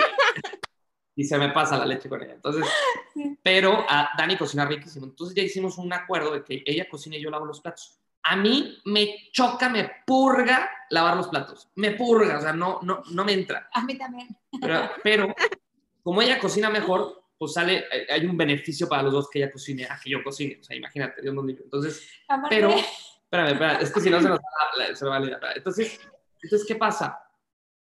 [1.16, 2.34] y se me pasa la leche con ella.
[2.34, 2.66] Entonces,
[3.14, 3.38] Sí.
[3.42, 5.06] pero a Dani cocina riquísimo.
[5.06, 7.98] Entonces ya hicimos un acuerdo de que ella cocina y yo lavo los platos.
[8.24, 11.70] A mí me choca, me purga lavar los platos.
[11.76, 13.70] Me purga, o sea, no, no, no me entra.
[13.72, 14.28] a mí también.
[14.60, 15.34] Pero, pero
[16.02, 19.52] como ella cocina mejor, pues sale, eh, hay un beneficio para los dos que ella
[19.52, 20.58] cocine a que yo cocine.
[20.60, 21.64] O sea, imagínate, Dios libre.
[21.64, 25.26] Entonces, Aparte, pero, espérame, espérame, es que si no se nos va, se va la
[25.26, 25.38] idea.
[25.54, 26.00] Entonces,
[26.42, 27.18] entonces, ¿qué pasa?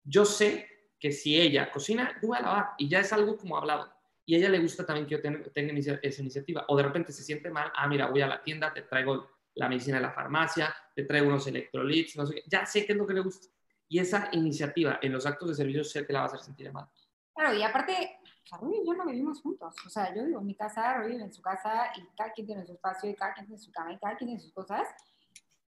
[0.05, 3.57] Yo sé que si ella cocina, yo voy a lavar y ya es algo como
[3.57, 3.93] hablado.
[4.25, 6.65] Y a ella le gusta también que yo tenga, tenga inicia- esa iniciativa.
[6.69, 9.69] O de repente se siente mal, ah, mira, voy a la tienda, te traigo la
[9.69, 12.43] medicina de la farmacia, te traigo unos electrolits, no sé qué.
[12.47, 13.49] Ya sé qué es lo que le gusta.
[13.89, 16.69] Y esa iniciativa en los actos de servicio sé que la va a hacer sentir
[16.69, 16.89] amada.
[17.35, 19.75] Claro, y aparte, o sea, Rui y yo no vivimos juntos.
[19.87, 22.47] O sea, yo vivo en mi casa, Rui vive en su casa y cada quien
[22.47, 24.89] tiene su espacio y cada quien tiene su cama y cada quien tiene sus cosas.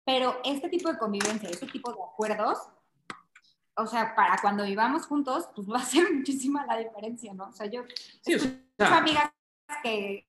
[0.04, 2.58] Pero este tipo de convivencia, este tipo de acuerdos,
[3.76, 7.48] o sea, para cuando vivamos juntos, pues va a ser muchísima la diferencia, ¿no?
[7.48, 7.84] O sea, yo
[8.22, 9.30] Sí, o sea, amigas
[9.82, 10.28] que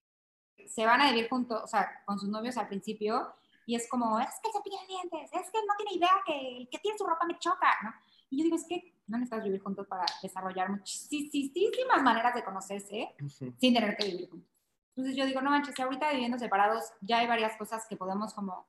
[0.67, 3.33] se van a vivir juntos, o sea, con sus novios al principio
[3.65, 6.69] y es como, es que se pide dientes, es que no tiene idea que el
[6.69, 7.93] que tiene su ropa me choca, ¿no?
[8.29, 13.13] Y yo digo, es que no necesitas vivir juntos para desarrollar muchísimas maneras de conocerse
[13.21, 13.53] ujú.
[13.59, 14.49] sin tener que vivir juntos.
[14.95, 18.33] Entonces yo digo, no manches, si ahorita viviendo separados ya hay varias cosas que podemos
[18.33, 18.67] como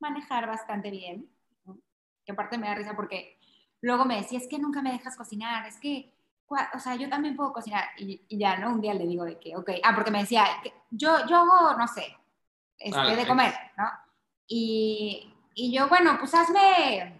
[0.00, 1.30] manejar bastante bien,
[1.64, 1.78] ¿no?
[2.24, 3.38] que aparte me da risa porque
[3.80, 6.12] luego me decía, es que nunca me dejas cocinar, es que,
[6.74, 7.84] o sea, yo también puedo cocinar.
[7.98, 8.70] Y, y ya, ¿no?
[8.70, 11.76] Un día le digo de que, ok, ah, porque me decía, que yo, yo hago,
[11.76, 12.16] no sé,
[12.78, 13.84] este, Ah, de comer, ¿no?
[14.46, 17.17] Y, y yo, bueno, pues hazme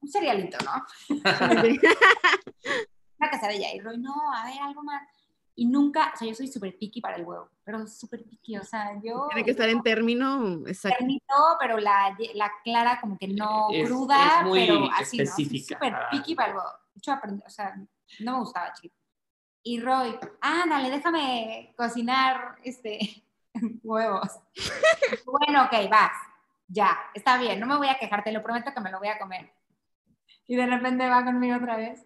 [0.00, 0.84] un cerealito, ¿no?
[3.18, 3.74] Una quesadilla.
[3.74, 5.02] Y Roy, no, a ver, algo más.
[5.56, 8.62] Y nunca, o sea, yo soy súper picky para el huevo, pero súper picky, o
[8.64, 9.26] sea, yo...
[9.28, 10.96] Tiene que estar en término exacto.
[11.00, 15.22] ternito, pero la, la clara como que no Es- cruda, es muy pero así, ¿no?
[15.24, 16.68] Específica Súper para- picky para el huevo.
[16.94, 17.76] De hecho, aprendí, o sea,
[18.20, 18.94] no me gustaba chiquito.
[19.62, 23.22] Y Roy, ándale, déjame cocinar este
[23.82, 24.30] huevos.
[25.26, 26.12] bueno, ok, vas.
[26.68, 29.08] Ya, está bien, no me voy a quejar, te lo prometo que me lo voy
[29.08, 29.52] a comer.
[30.50, 32.04] Y de repente va conmigo otra vez.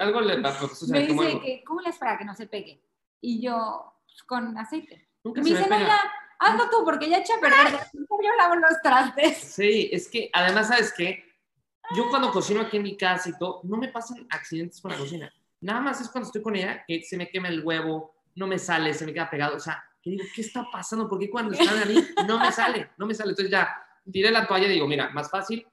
[0.00, 2.34] Algo le pasa, o sea, me dice algo- que, ¿cómo le es para que no
[2.34, 2.82] se pegue?
[3.20, 5.08] Y yo, pues, con aceite.
[5.22, 6.00] nunca Y me dice, no, ya,
[6.40, 7.80] hazlo tú, porque ya eché a perder.
[7.92, 9.38] Yo lavo los trastes.
[9.38, 11.24] Sí, es que además, ¿sabes qué?
[11.96, 14.98] Yo cuando cocino aquí en mi casa y todo, no me pasan accidentes con la
[14.98, 15.32] cocina.
[15.60, 18.58] Nada más es cuando estoy con ella que se me quema el huevo, no me
[18.58, 19.56] sale, se me queda pegado.
[19.56, 21.08] O sea, que digo, ¿qué está pasando?
[21.08, 23.30] Porque cuando están ahí no me sale, no me sale.
[23.30, 23.80] Entonces ya
[24.10, 25.64] tiré la toalla y digo, mira, más fácil,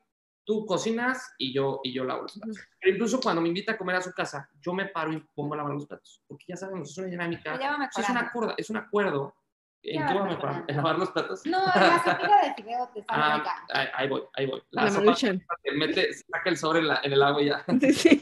[0.43, 2.57] tú cocinas y yo, y yo lavo los platos.
[2.79, 5.53] Pero incluso cuando me invita a comer a su casa, yo me paro y pongo
[5.53, 6.23] a lavar los platos.
[6.27, 7.55] Porque ya sabemos, es una dinámica.
[7.97, 9.35] Es un, acuerdo, es un acuerdo.
[9.83, 10.65] ¿En qué va a mejorar?
[10.67, 11.45] ¿En lavar los platos?
[11.45, 14.61] No, la sopita de fideo te sale ah, ahí, ahí, voy, ahí voy.
[14.69, 15.15] La, la sopa
[15.63, 17.65] te mete, saca el sobre en, la, en el agua y ya.
[17.93, 18.21] Sí.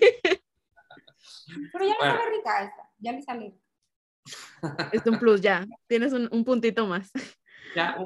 [1.74, 3.54] Pero ya le sale rica esta, ya le sale.
[4.92, 5.66] Es un plus, ya.
[5.88, 7.12] Tienes un, un puntito más.
[7.76, 7.98] Ya,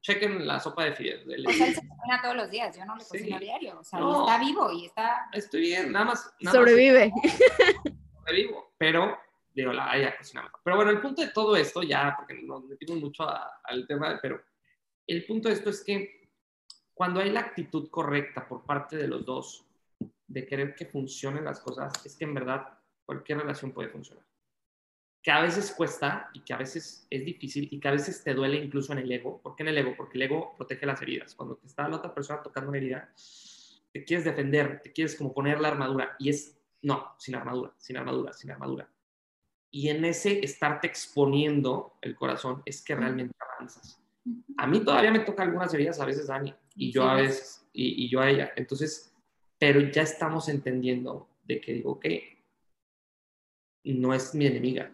[0.00, 1.22] chequen la sopa de fideos.
[1.22, 3.84] O sea, él se cocina todos los días, yo no le cocino a diario, o
[3.84, 5.28] sea, está vivo y está...
[5.32, 6.34] Estoy bien, nada más...
[6.40, 7.12] Sobrevive.
[8.18, 9.18] sobrevivo, pero,
[9.54, 10.50] digo, la haya cocinado.
[10.64, 13.26] Pero bueno, el punto de todo esto, ya, porque nos metimos mucho
[13.64, 14.40] al tema, pero
[15.06, 16.30] el punto de esto es que
[16.94, 19.66] cuando hay la actitud correcta por parte de los dos,
[20.26, 24.29] de querer que funcionen las cosas, es que en verdad cualquier relación puede funcionar
[25.22, 28.32] que a veces cuesta y que a veces es difícil y que a veces te
[28.32, 29.40] duele incluso en el ego.
[29.42, 29.94] ¿Por qué en el ego?
[29.96, 31.34] Porque el ego protege las heridas.
[31.34, 33.12] Cuando te está la otra persona tocando una herida,
[33.92, 37.98] te quieres defender, te quieres como poner la armadura y es, no, sin armadura, sin
[37.98, 38.88] armadura, sin armadura.
[39.70, 44.00] Y en ese estarte exponiendo el corazón es que realmente avanzas.
[44.56, 48.04] A mí todavía me toca algunas heridas, a veces Dani, y yo a veces, y,
[48.04, 48.52] y yo a ella.
[48.56, 49.14] Entonces,
[49.58, 52.42] pero ya estamos entendiendo de que digo, que
[53.84, 54.92] no es mi enemiga,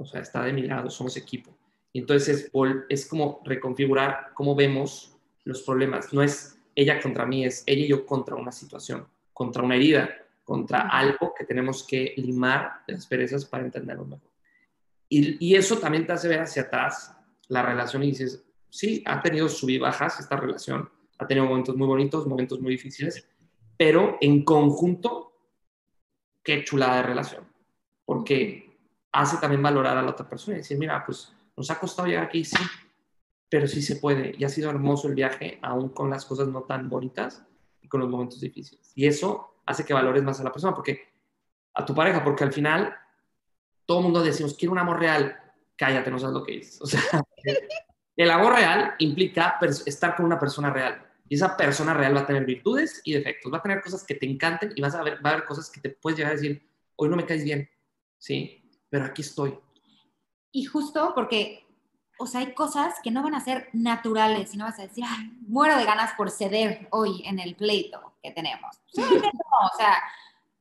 [0.00, 1.54] o sea, está de mi lado, somos equipo.
[1.92, 2.50] Y entonces
[2.88, 6.12] es, como reconfigurar cómo vemos los problemas.
[6.12, 10.08] No es ella contra mí, es ella y yo contra una situación, contra una herida,
[10.44, 14.30] contra algo que tenemos que limar las perezas para entenderlo mejor.
[15.08, 17.14] Y, y, eso también te hace ver hacia atrás
[17.48, 20.88] la relación y dices, sí, ha tenido sub y bajas esta relación,
[21.18, 23.26] ha tenido momentos muy bonitos, momentos muy difíciles,
[23.76, 25.32] pero en conjunto,
[26.44, 27.44] qué chulada de relación.
[28.04, 28.69] Porque
[29.12, 32.24] hace también valorar a la otra persona y decir, mira, pues nos ha costado llegar
[32.24, 32.56] aquí, sí,
[33.48, 34.34] pero sí se puede.
[34.38, 37.44] Y ha sido hermoso el viaje, aún con las cosas no tan bonitas
[37.82, 38.92] y con los momentos difíciles.
[38.94, 41.08] Y eso hace que valores más a la persona, porque
[41.74, 42.94] a tu pareja, porque al final
[43.86, 45.36] todo el mundo decimos, quiero un amor real.
[45.76, 46.80] Cállate, no sabes lo que es.
[46.80, 47.00] O sea,
[48.16, 51.06] el amor real implica estar con una persona real.
[51.28, 54.16] Y esa persona real va a tener virtudes y defectos, va a tener cosas que
[54.16, 56.36] te encanten y vas a ver, va a haber cosas que te puedes llegar a
[56.36, 57.70] decir, hoy no me caes bien,
[58.18, 58.59] ¿sí?
[58.90, 59.58] Pero aquí estoy.
[60.52, 61.66] Y justo porque,
[62.18, 65.04] o sea, hay cosas que no van a ser naturales y no vas a decir,
[65.06, 68.76] Ay, muero de ganas por ceder hoy en el pleito que tenemos.
[68.94, 70.02] o sea,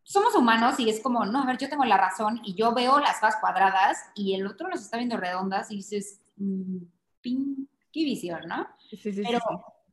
[0.04, 3.00] somos humanos y es como, no, a ver, yo tengo la razón y yo veo
[3.00, 6.84] las cosas cuadradas y el otro las está viendo redondas y dices, mmm,
[7.22, 8.68] qué visión, ¿no?
[8.90, 9.40] Sí, sí, pero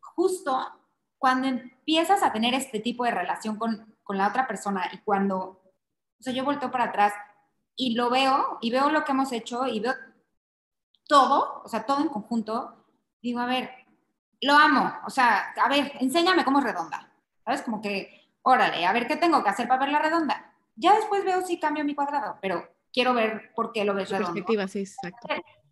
[0.00, 0.66] justo
[1.18, 5.38] cuando empiezas a tener este tipo de relación con, con la otra persona y cuando,
[5.38, 7.12] o sea, yo vuelto para atrás
[7.76, 9.94] y lo veo y veo lo que hemos hecho y veo
[11.06, 12.84] todo, o sea, todo en conjunto,
[13.22, 13.70] digo, a ver,
[14.40, 17.12] lo amo, o sea, a ver, enséñame cómo es redonda,
[17.44, 17.62] ¿sabes?
[17.62, 20.52] Como que, órale, a ver qué tengo que hacer para verla redonda.
[20.74, 24.32] Ya después veo si cambio mi cuadrado, pero quiero ver por qué lo ves redondo.
[24.32, 25.28] Perspectiva, sí, exacto.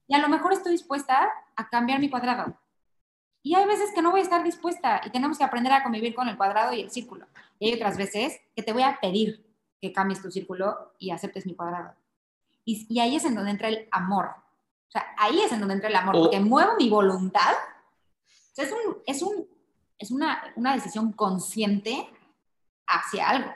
[0.07, 2.59] Y a lo mejor estoy dispuesta a cambiar mi cuadrado.
[3.43, 6.15] Y hay veces que no voy a estar dispuesta y tenemos que aprender a convivir
[6.15, 7.27] con el cuadrado y el círculo.
[7.59, 9.54] Y hay otras veces que te voy a pedir
[9.85, 11.93] que cambies tu círculo y aceptes mi cuadrado.
[12.65, 14.29] Y, y, ahí es en donde entra el amor.
[14.89, 17.53] O sea, ahí es en donde entra el amor, porque muevo mi voluntad.
[17.53, 19.47] O sea, es, un, es, un,
[19.99, 22.09] es una, una, decisión consciente
[22.87, 23.51] hacia algo.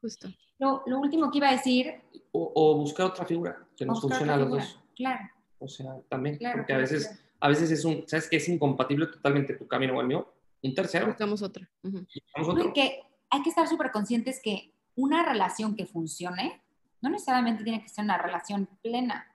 [0.00, 0.28] Justo.
[0.58, 1.94] Lo, lo, último que iba a decir...
[2.32, 4.80] O, o buscar otra figura que nos funcione a los dos.
[4.96, 5.30] Claro.
[5.60, 9.54] O sea, también, porque a veces, a veces es un, ¿sabes que Es incompatible totalmente
[9.54, 10.26] tu camino o el mío.
[10.60, 11.06] Un tercero.
[11.06, 11.64] Buscamos otro.
[11.84, 12.04] Uh
[12.44, 13.00] Porque
[13.30, 16.60] hay que estar súper conscientes que una relación que funcione
[17.00, 19.32] no necesariamente tiene que ser una relación plena.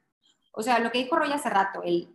[0.52, 2.14] O sea, lo que dijo Roy hace rato, el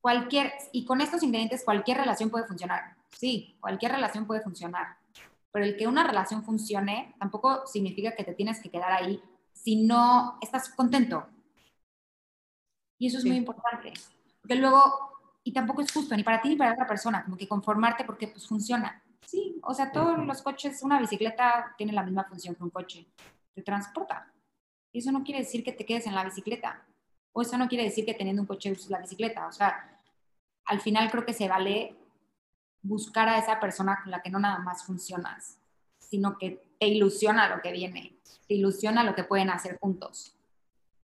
[0.00, 2.94] cualquier, y con estos ingredientes cualquier relación puede funcionar.
[3.10, 4.96] Sí, cualquier relación puede funcionar.
[5.50, 9.20] Pero el que una relación funcione tampoco significa que te tienes que quedar ahí
[9.52, 11.26] si no estás contento.
[12.98, 13.92] Y eso es muy importante.
[14.40, 17.48] Porque luego, y tampoco es justo ni para ti ni para otra persona, como que
[17.48, 19.02] conformarte porque pues funciona.
[19.26, 23.06] Sí, o sea, todos los coches, una bicicleta tiene la misma función que un coche,
[23.54, 24.32] te transporta.
[24.92, 26.84] Y eso no quiere decir que te quedes en la bicicleta,
[27.32, 29.46] o eso no quiere decir que teniendo un coche uses la bicicleta.
[29.46, 30.00] O sea,
[30.66, 31.94] al final creo que se vale
[32.80, 35.58] buscar a esa persona con la que no nada más funcionas,
[35.98, 38.16] sino que te ilusiona lo que viene,
[38.46, 40.36] te ilusiona lo que pueden hacer juntos.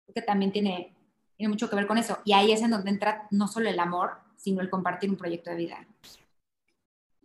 [0.05, 0.97] Porque también tiene,
[1.37, 2.19] tiene mucho que ver con eso.
[2.25, 5.51] Y ahí es en donde entra no solo el amor, sino el compartir un proyecto
[5.51, 5.87] de vida.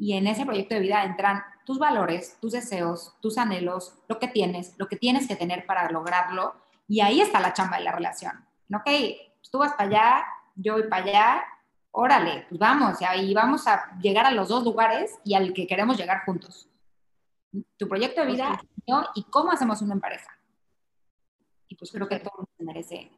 [0.02, 4.28] Y en ese proyecto de vida entran tus valores, tus deseos, tus anhelos, lo que
[4.28, 6.56] tienes, lo que tienes que tener para lograrlo.
[6.88, 8.34] Y ahí está la chamba de la relación.
[8.74, 10.26] Ok, pues tú vas para allá,
[10.56, 11.43] yo voy para allá,
[11.91, 15.68] órale, pues vamos, y ahí vamos a llegar a los dos lugares y al que
[15.68, 16.68] queremos llegar juntos.
[17.78, 19.06] tu proyecto de vida ¿no?
[19.14, 20.36] y cómo hacemos uno en pareja.
[21.68, 23.12] Y pues creo que todo mundo merece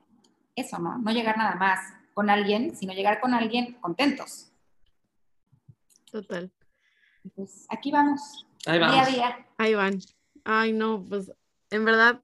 [0.54, 0.98] eso, ¿no?
[0.98, 1.80] No llegar nada más
[2.14, 4.52] con alguien, sino llegar con alguien contentos.
[6.12, 6.52] Total.
[7.36, 8.46] Pues aquí vamos.
[8.66, 9.14] Ahí Día a vamos.
[9.14, 9.48] día.
[9.58, 10.00] Ahí van.
[10.44, 11.32] Ay, no, pues
[11.70, 12.22] en verdad.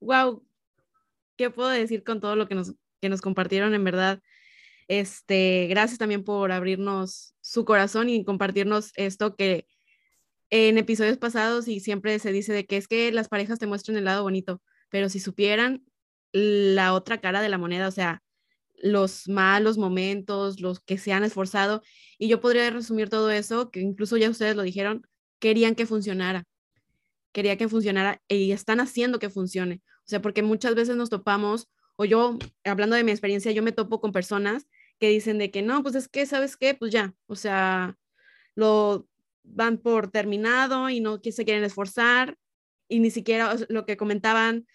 [0.00, 0.44] wow.
[1.36, 3.74] ¿Qué puedo decir con todo lo que nos, que nos compartieron?
[3.74, 4.22] En verdad,
[4.88, 9.66] este, gracias también por abrirnos su corazón y compartirnos esto que
[10.50, 13.96] en episodios pasados y siempre se dice de que es que las parejas te muestran
[13.96, 15.84] el lado bonito, pero si supieran
[16.32, 18.22] la otra cara de la moneda, o sea,
[18.82, 21.82] los malos momentos, los que se han esforzado,
[22.18, 25.06] y yo podría resumir todo eso, que incluso ya ustedes lo dijeron,
[25.38, 26.44] querían que funcionara,
[27.32, 29.82] quería que funcionara y están haciendo que funcione.
[30.00, 33.72] O sea, porque muchas veces nos topamos, o yo, hablando de mi experiencia, yo me
[33.72, 34.66] topo con personas
[34.98, 36.74] que dicen de que no, pues es que, ¿sabes qué?
[36.74, 37.96] Pues ya, o sea,
[38.54, 39.08] lo
[39.42, 42.36] van por terminado y no que se quieren esforzar
[42.88, 44.66] y ni siquiera lo que comentaban,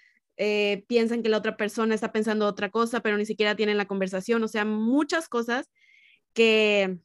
[0.41, 3.87] eh, piensan que la otra persona está pensando otra cosa, pero ni siquiera tienen la
[3.87, 5.69] conversación, o sea, muchas cosas
[6.33, 6.97] que,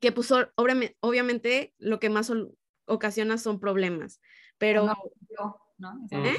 [0.00, 2.30] que pues obviamente, obviamente lo que más
[2.84, 4.20] ocasiona son problemas,
[4.58, 6.06] pero No fluyó, ¿no?
[6.10, 6.36] ¿Eh?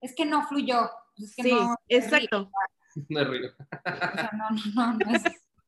[0.00, 0.88] Es que no fluyó.
[1.18, 2.50] es que sí, no, exacto.
[3.10, 3.50] No es ruido.
[3.60, 5.22] O sea, no, no, no, no es,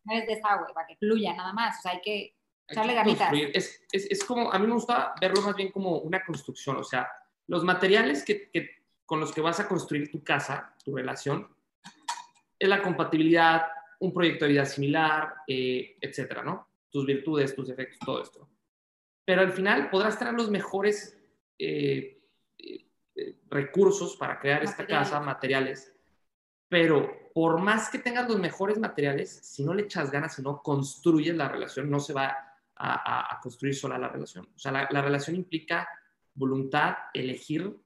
[0.05, 1.78] no es desagüe, para que fluya nada más.
[1.78, 2.34] O sea, hay que
[2.66, 3.32] echarle ganitas.
[3.53, 6.82] Es, es, es como, a mí me gusta verlo más bien como una construcción, o
[6.84, 7.07] sea,
[7.46, 8.80] los materiales que, que-
[9.11, 11.49] con los que vas a construir tu casa, tu relación,
[12.57, 13.67] es la compatibilidad,
[13.99, 16.69] un proyecto de vida similar, eh, etcétera, ¿no?
[16.93, 18.49] Tus virtudes, tus defectos, todo esto.
[19.25, 21.19] Pero al final podrás tener los mejores
[21.59, 22.23] eh,
[22.57, 25.93] eh, recursos para crear esta casa, materiales,
[26.69, 30.63] pero por más que tengas los mejores materiales, si no le echas ganas, si no
[30.63, 32.27] construyes la relación, no se va
[32.77, 34.49] a, a- a construir sola la relación.
[34.55, 35.89] O sea, la, la relación implica
[36.33, 37.77] voluntad, elegir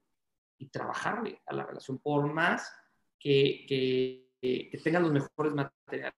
[0.65, 2.73] y trabajarle a la relación, por más
[3.19, 6.13] que, que, que- tengan los mejores materiales.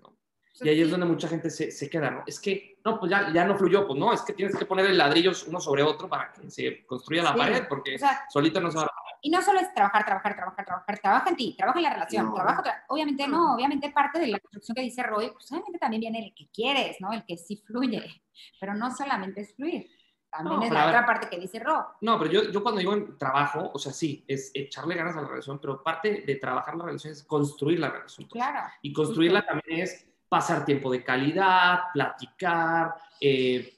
[0.00, 0.16] ¿no?
[0.62, 2.22] Y ahí es donde mucha gente se, se queda, ¿no?
[2.26, 4.88] Es que, no, pues ya, ya no fluyó, pues no, es que tienes que poner
[4.90, 7.38] ladrillos uno sobre otro para que se construya la Sí.
[7.38, 8.90] pared, porque O sea, solito no se va a...
[9.20, 12.26] y no solo es trabajar, trabajar, trabajar, trabajar, trabaja en ti, trabaja en la relación,
[12.26, 12.34] No.
[12.34, 16.00] trabaja, tra- obviamente no, obviamente parte de la construcción que dice Roy, pues obviamente también
[16.00, 17.12] viene el que quieres, ¿no?
[17.12, 18.22] El que sí fluye,
[18.58, 19.90] pero no solamente es fluir,
[20.36, 20.94] también No, es la ver.
[20.94, 21.82] otra parte que dice Roy.
[22.00, 25.22] No, pero yo, yo cuando digo en trabajo, o sea, sí, es echarle ganas a
[25.22, 28.28] la relación, pero parte de trabajar la relación es construir la relación.
[28.28, 28.42] pues.
[28.42, 28.66] Claro.
[28.82, 33.72] Y construirla también es pasar tiempo de calidad, platicar, eh,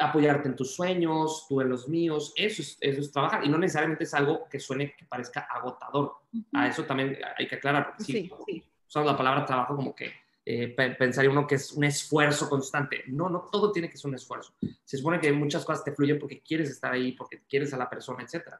[0.00, 3.44] apoyarte en tus sueños, tú en los míos, eso es, eso es trabajar.
[3.44, 6.16] Y no necesariamente es algo que suene, que parezca agotador.
[6.54, 8.64] A eso también hay que aclarar, porque sí, Sí, sí.
[8.86, 10.12] usamos la palabra trabajo como que
[10.50, 13.04] eh, pe- pensaría uno que es un esfuerzo constante.
[13.08, 14.54] No, no todo tiene que ser un esfuerzo.
[14.84, 17.90] Se supone que muchas cosas te fluyen porque quieres estar ahí, porque quieres a la
[17.90, 18.54] persona, etc.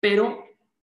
[0.00, 0.44] Pero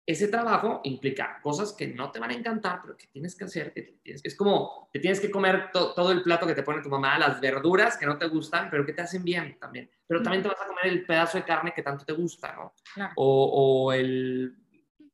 [0.06, 3.74] ese trabajo implica cosas que no te van a encantar, pero que tienes que hacer.
[3.74, 6.62] que te tienes- es como te tienes que comer to- todo el plato que te
[6.64, 9.89] pone tu mamá, las verduras que no te gustan, pero que te hacen bien también.
[10.06, 12.74] Pero también te vas a comer el pedazo de carne que tanto te gusta, ¿no?
[12.93, 13.14] Claro.
[13.16, 14.56] o, o el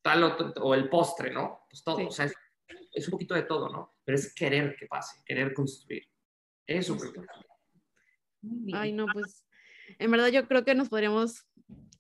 [0.02, 0.24] tal
[0.60, 1.62] o el postre, ¿no?
[1.70, 2.06] Pues todo, Sí.
[2.08, 2.34] o sea, es,
[2.92, 3.94] es un poquito de todo, ¿no?
[4.10, 6.02] Pero es querer que pase, querer construir.
[6.66, 7.22] Eso creo que.
[8.74, 9.46] Ay, no, pues
[10.00, 11.46] en verdad yo creo que nos podríamos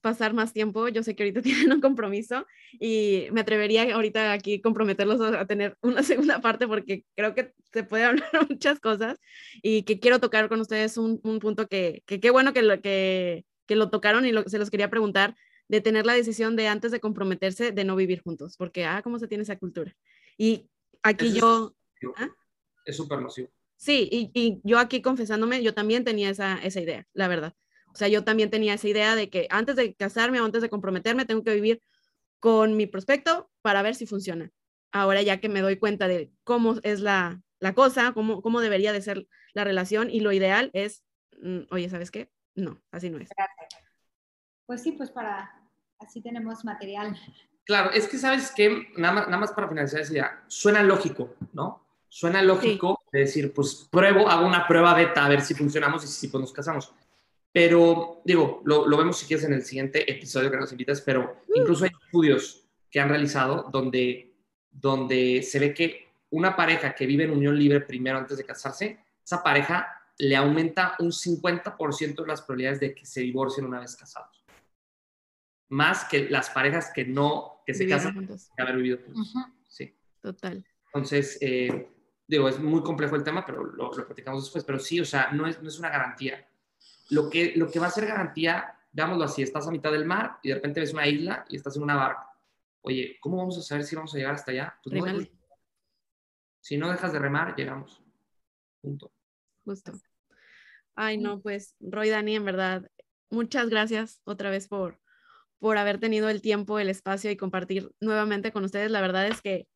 [0.01, 0.87] pasar más tiempo.
[0.87, 2.47] Yo sé que ahorita tienen un compromiso
[2.79, 6.01] y me atrevería ahorita aquí comprometerlos a a tener una
[6.33, 9.19] segunda parte porque creo que se puede hablar muchas cosas
[9.61, 12.81] y que quiero tocar con ustedes un, un punto que que qué bueno que lo,
[12.81, 15.35] que, que lo tocaron y lo, se los quería preguntar
[15.67, 19.19] de tener la decisión de antes de comprometerse de no vivir juntos, porque, ah, ¿cómo
[19.19, 19.95] se tiene esa cultura?
[20.35, 20.67] Y
[21.03, 21.75] aquí Eso es yo...
[22.01, 22.13] nocivo.
[22.17, 22.29] ¿Ah?
[22.85, 23.49] Es súper nocivo.
[23.77, 27.55] Sí, y, y yo aquí confesándome, yo también tenía esa, esa idea, la verdad.
[27.93, 30.69] O sea, yo también tenía esa idea de que antes de casarme o antes de
[30.69, 31.81] comprometerme, tengo que vivir
[32.39, 34.51] con mi prospecto para ver si funciona.
[34.91, 38.93] Ahora ya que me doy cuenta de cómo es la, la cosa, cómo, cómo debería
[38.93, 41.03] de ser la relación y lo ideal es,
[41.41, 42.29] mm, oye, ¿sabes qué?
[42.55, 43.29] No, así no es.
[44.65, 45.51] Pues sí, pues para,
[45.99, 47.17] así tenemos material.
[47.65, 51.35] Claro, es que sabes que, nada más, nada más para finalizar esa idea, suena lógico,
[51.53, 51.85] ¿no?
[52.09, 56.07] Suena lógico de decir, pues pruebo, hago una prueba beta a ver si funcionamos y
[56.07, 56.91] si pues, nos casamos.
[57.51, 61.37] Pero, digo, lo, lo vemos si quieres en el siguiente episodio que nos invitas, pero
[61.55, 64.33] incluso hay estudios que han realizado donde,
[64.71, 68.99] donde se ve que una pareja que vive en unión libre primero antes de casarse,
[69.23, 74.43] esa pareja le aumenta un 50% las probabilidades de que se divorcien una vez casados.
[75.69, 79.35] Más que las parejas que no, que se Vivieron casan sin haber vivido juntos.
[79.35, 79.45] Ujú.
[79.67, 79.95] Sí.
[80.21, 80.65] Total.
[80.87, 81.87] Entonces, eh,
[82.29, 84.63] digo, es muy complejo el tema, pero lo, lo platicamos después.
[84.63, 86.47] Pero sí, o sea, no es, no es una garantía.
[87.09, 90.37] lo que, lo que va a ser garantía, veámoslo así, estás a mitad del mar
[90.43, 92.29] y de repente ves una isla y estás en una barca.
[92.81, 94.79] Oye, ¿cómo vamos a saber si vamos a llegar hasta allá?
[94.83, 95.25] Pues no,
[96.61, 98.01] si no dejas de remar, llegamos.
[98.79, 99.11] Punto.
[99.65, 99.93] Justo.
[100.95, 102.91] Ay, no, pues Roy Dani, en verdad,
[103.31, 104.99] muchas gracias otra vez por,
[105.57, 108.91] por haber tenido el tiempo, el espacio y compartir nuevamente con ustedes.
[108.91, 109.67] La verdad es que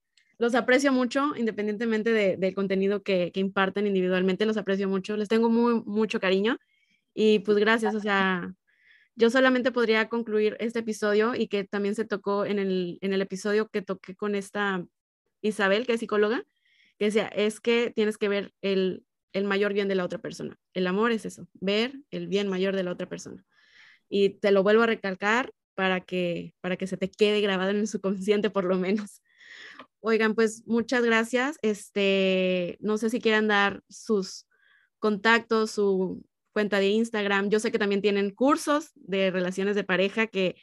[0.43, 5.49] los aprecio mucho, independientemente del contenido que, que, imparten individualmente, los aprecio mucho, les tengo
[5.49, 6.59] muy, mucho cariño
[7.13, 8.53] y pues gracias, o sea,
[9.15, 13.21] yo solamente podría concluir este episodio y que también se tocó en el, en el
[13.21, 14.85] episodio que toqué con esta
[15.41, 16.43] Isabel, que es psicóloga,
[16.99, 20.59] que decía, es que tienes que ver el, el mayor bien de la otra persona.
[20.73, 23.45] El amor es eso, ver el bien mayor de la otra persona.
[24.09, 27.77] Y te lo vuelvo a recalcar para que, para que se te quede grabado en
[27.77, 29.21] el subconsciente por lo menos.
[30.05, 31.57] Oigan, pues muchas gracias.
[31.61, 34.47] Este, no sé si quieran dar sus
[34.99, 37.49] contactos, su cuenta de Instagram.
[37.49, 40.57] Yo sé que también tienen cursos de relaciones de pareja que,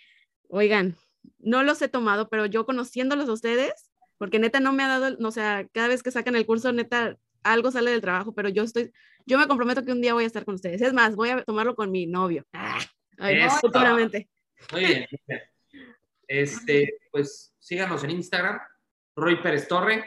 [0.49, 0.95] oigan,
[1.39, 5.17] no los he tomado, pero yo conociéndolos a ustedes, porque neta no me ha dado,
[5.27, 8.63] o sea, cada vez que sacan el curso, neta, algo sale del trabajo, pero yo
[8.63, 8.93] estoy,
[9.25, 10.83] yo me comprometo que un día voy a estar con ustedes.
[10.83, 12.45] Es más, voy a tomarlo con mi novio.
[12.53, 12.79] Ah,
[13.59, 14.29] futuramente.
[14.71, 15.07] Muy bien.
[16.29, 18.61] Este, pues síganos en Instagram,
[19.17, 20.05] Roy Pérez Torre,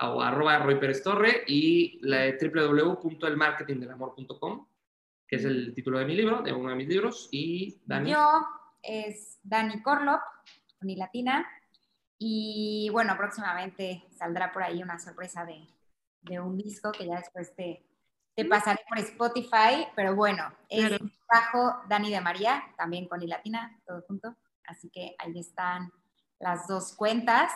[0.00, 4.68] o arroba Roy Pérez Torre, y la www.elmarketingdelamor.com,
[5.26, 8.12] que es el título de mi libro, de uno de mis libros, y Dani.
[8.12, 8.46] Yo
[8.82, 10.20] es Dani Corlop,
[10.78, 11.44] con latina,
[12.18, 15.66] y bueno, próximamente saldrá por ahí una sorpresa de,
[16.22, 17.84] de un disco que ya después te,
[18.34, 24.02] te pasaré por Spotify, pero bueno, es bajo Dani de María, también con latina, todo
[24.02, 24.36] junto.
[24.64, 25.92] Así que ahí están
[26.38, 27.52] las dos cuentas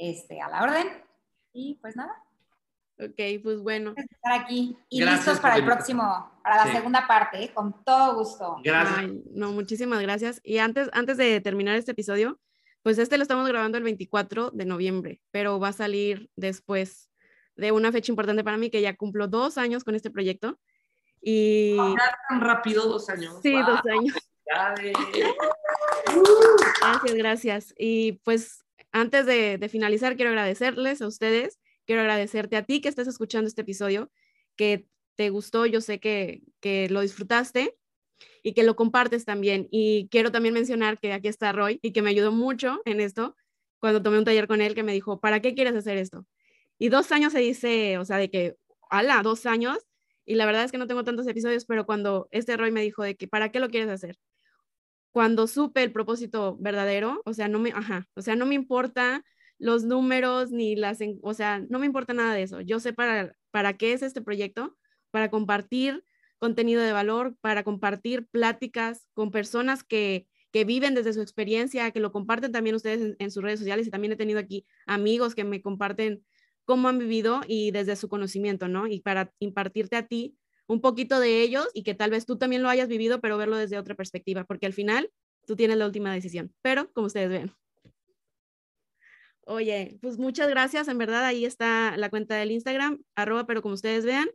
[0.00, 0.88] este, a la orden.
[1.52, 2.12] Y pues nada.
[2.98, 3.94] Ok, pues bueno.
[3.96, 7.52] Estar aquí y listos para el próximo, para la segunda parte, ¿eh?
[7.52, 8.56] con todo gusto.
[8.62, 9.10] Gracias.
[9.32, 10.40] no, muchísimas gracias.
[10.42, 12.38] Y antes, antes de terminar este episodio,
[12.82, 17.10] pues este lo estamos grabando el 24 de noviembre, pero va a salir después
[17.56, 20.58] de una fecha importante para mí, que ya cumplo dos años con este proyecto.
[21.22, 21.76] Y...
[22.28, 23.36] tan rápido dos años.
[23.42, 24.14] Sí, dos años.
[26.80, 27.74] gracias, gracias.
[27.78, 33.08] Y pues antes de, finalizar, quiero agradecerles a ustedes, quiero agradecerte a ti que estás
[33.08, 34.10] escuchando este episodio,
[34.56, 34.86] que
[35.16, 37.76] te gustó, yo sé que, que lo disfrutaste
[38.42, 39.68] y que lo compartes también.
[39.70, 43.36] Y quiero también mencionar que aquí está Roy y que me ayudó mucho en esto
[43.78, 46.26] cuando tomé un taller con él que me dijo, ¿para qué quieres hacer esto?
[46.78, 48.56] Y dos años se dice, o sea, de que,
[48.90, 49.78] ala, dos años.
[50.26, 53.02] Y la verdad es que no tengo tantos episodios, pero cuando este Roy me dijo
[53.02, 54.18] de que, ¿para qué lo quieres hacer?
[55.12, 59.24] Cuando supe el propósito verdadero, o sea, no me, ajá, o sea, no me importa
[59.58, 62.60] los números ni las, o sea, no me importa nada de eso.
[62.60, 64.76] Yo sé para, para qué es este proyecto,
[65.10, 66.04] para compartir
[66.38, 72.00] contenido de valor, para compartir pláticas con personas que, que viven desde su experiencia, que
[72.00, 75.34] lo comparten también ustedes en, en, sus redes sociales y también he tenido aquí amigos
[75.34, 76.24] que me comparten
[76.64, 78.86] cómo han vivido y desde su conocimiento, ¿no?
[78.86, 80.36] Y para impartirte a ti
[80.70, 83.56] un poquito de ellos y que tal vez tú también lo hayas vivido, pero verlo
[83.56, 85.10] desde otra perspectiva, porque al final
[85.44, 87.52] tú tienes la última decisión, pero como ustedes ven.
[89.44, 93.74] Oye, pues muchas gracias, en verdad ahí está la cuenta del Instagram, arroba, pero como
[93.74, 94.30] ustedes vean.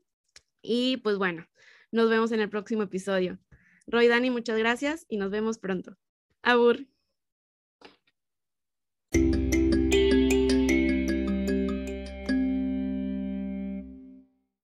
[0.61, 1.47] Y pues bueno,
[1.91, 3.39] nos vemos en el próximo episodio.
[3.87, 5.95] Roy Dani, muchas gracias y nos vemos pronto.
[6.41, 6.85] Abur.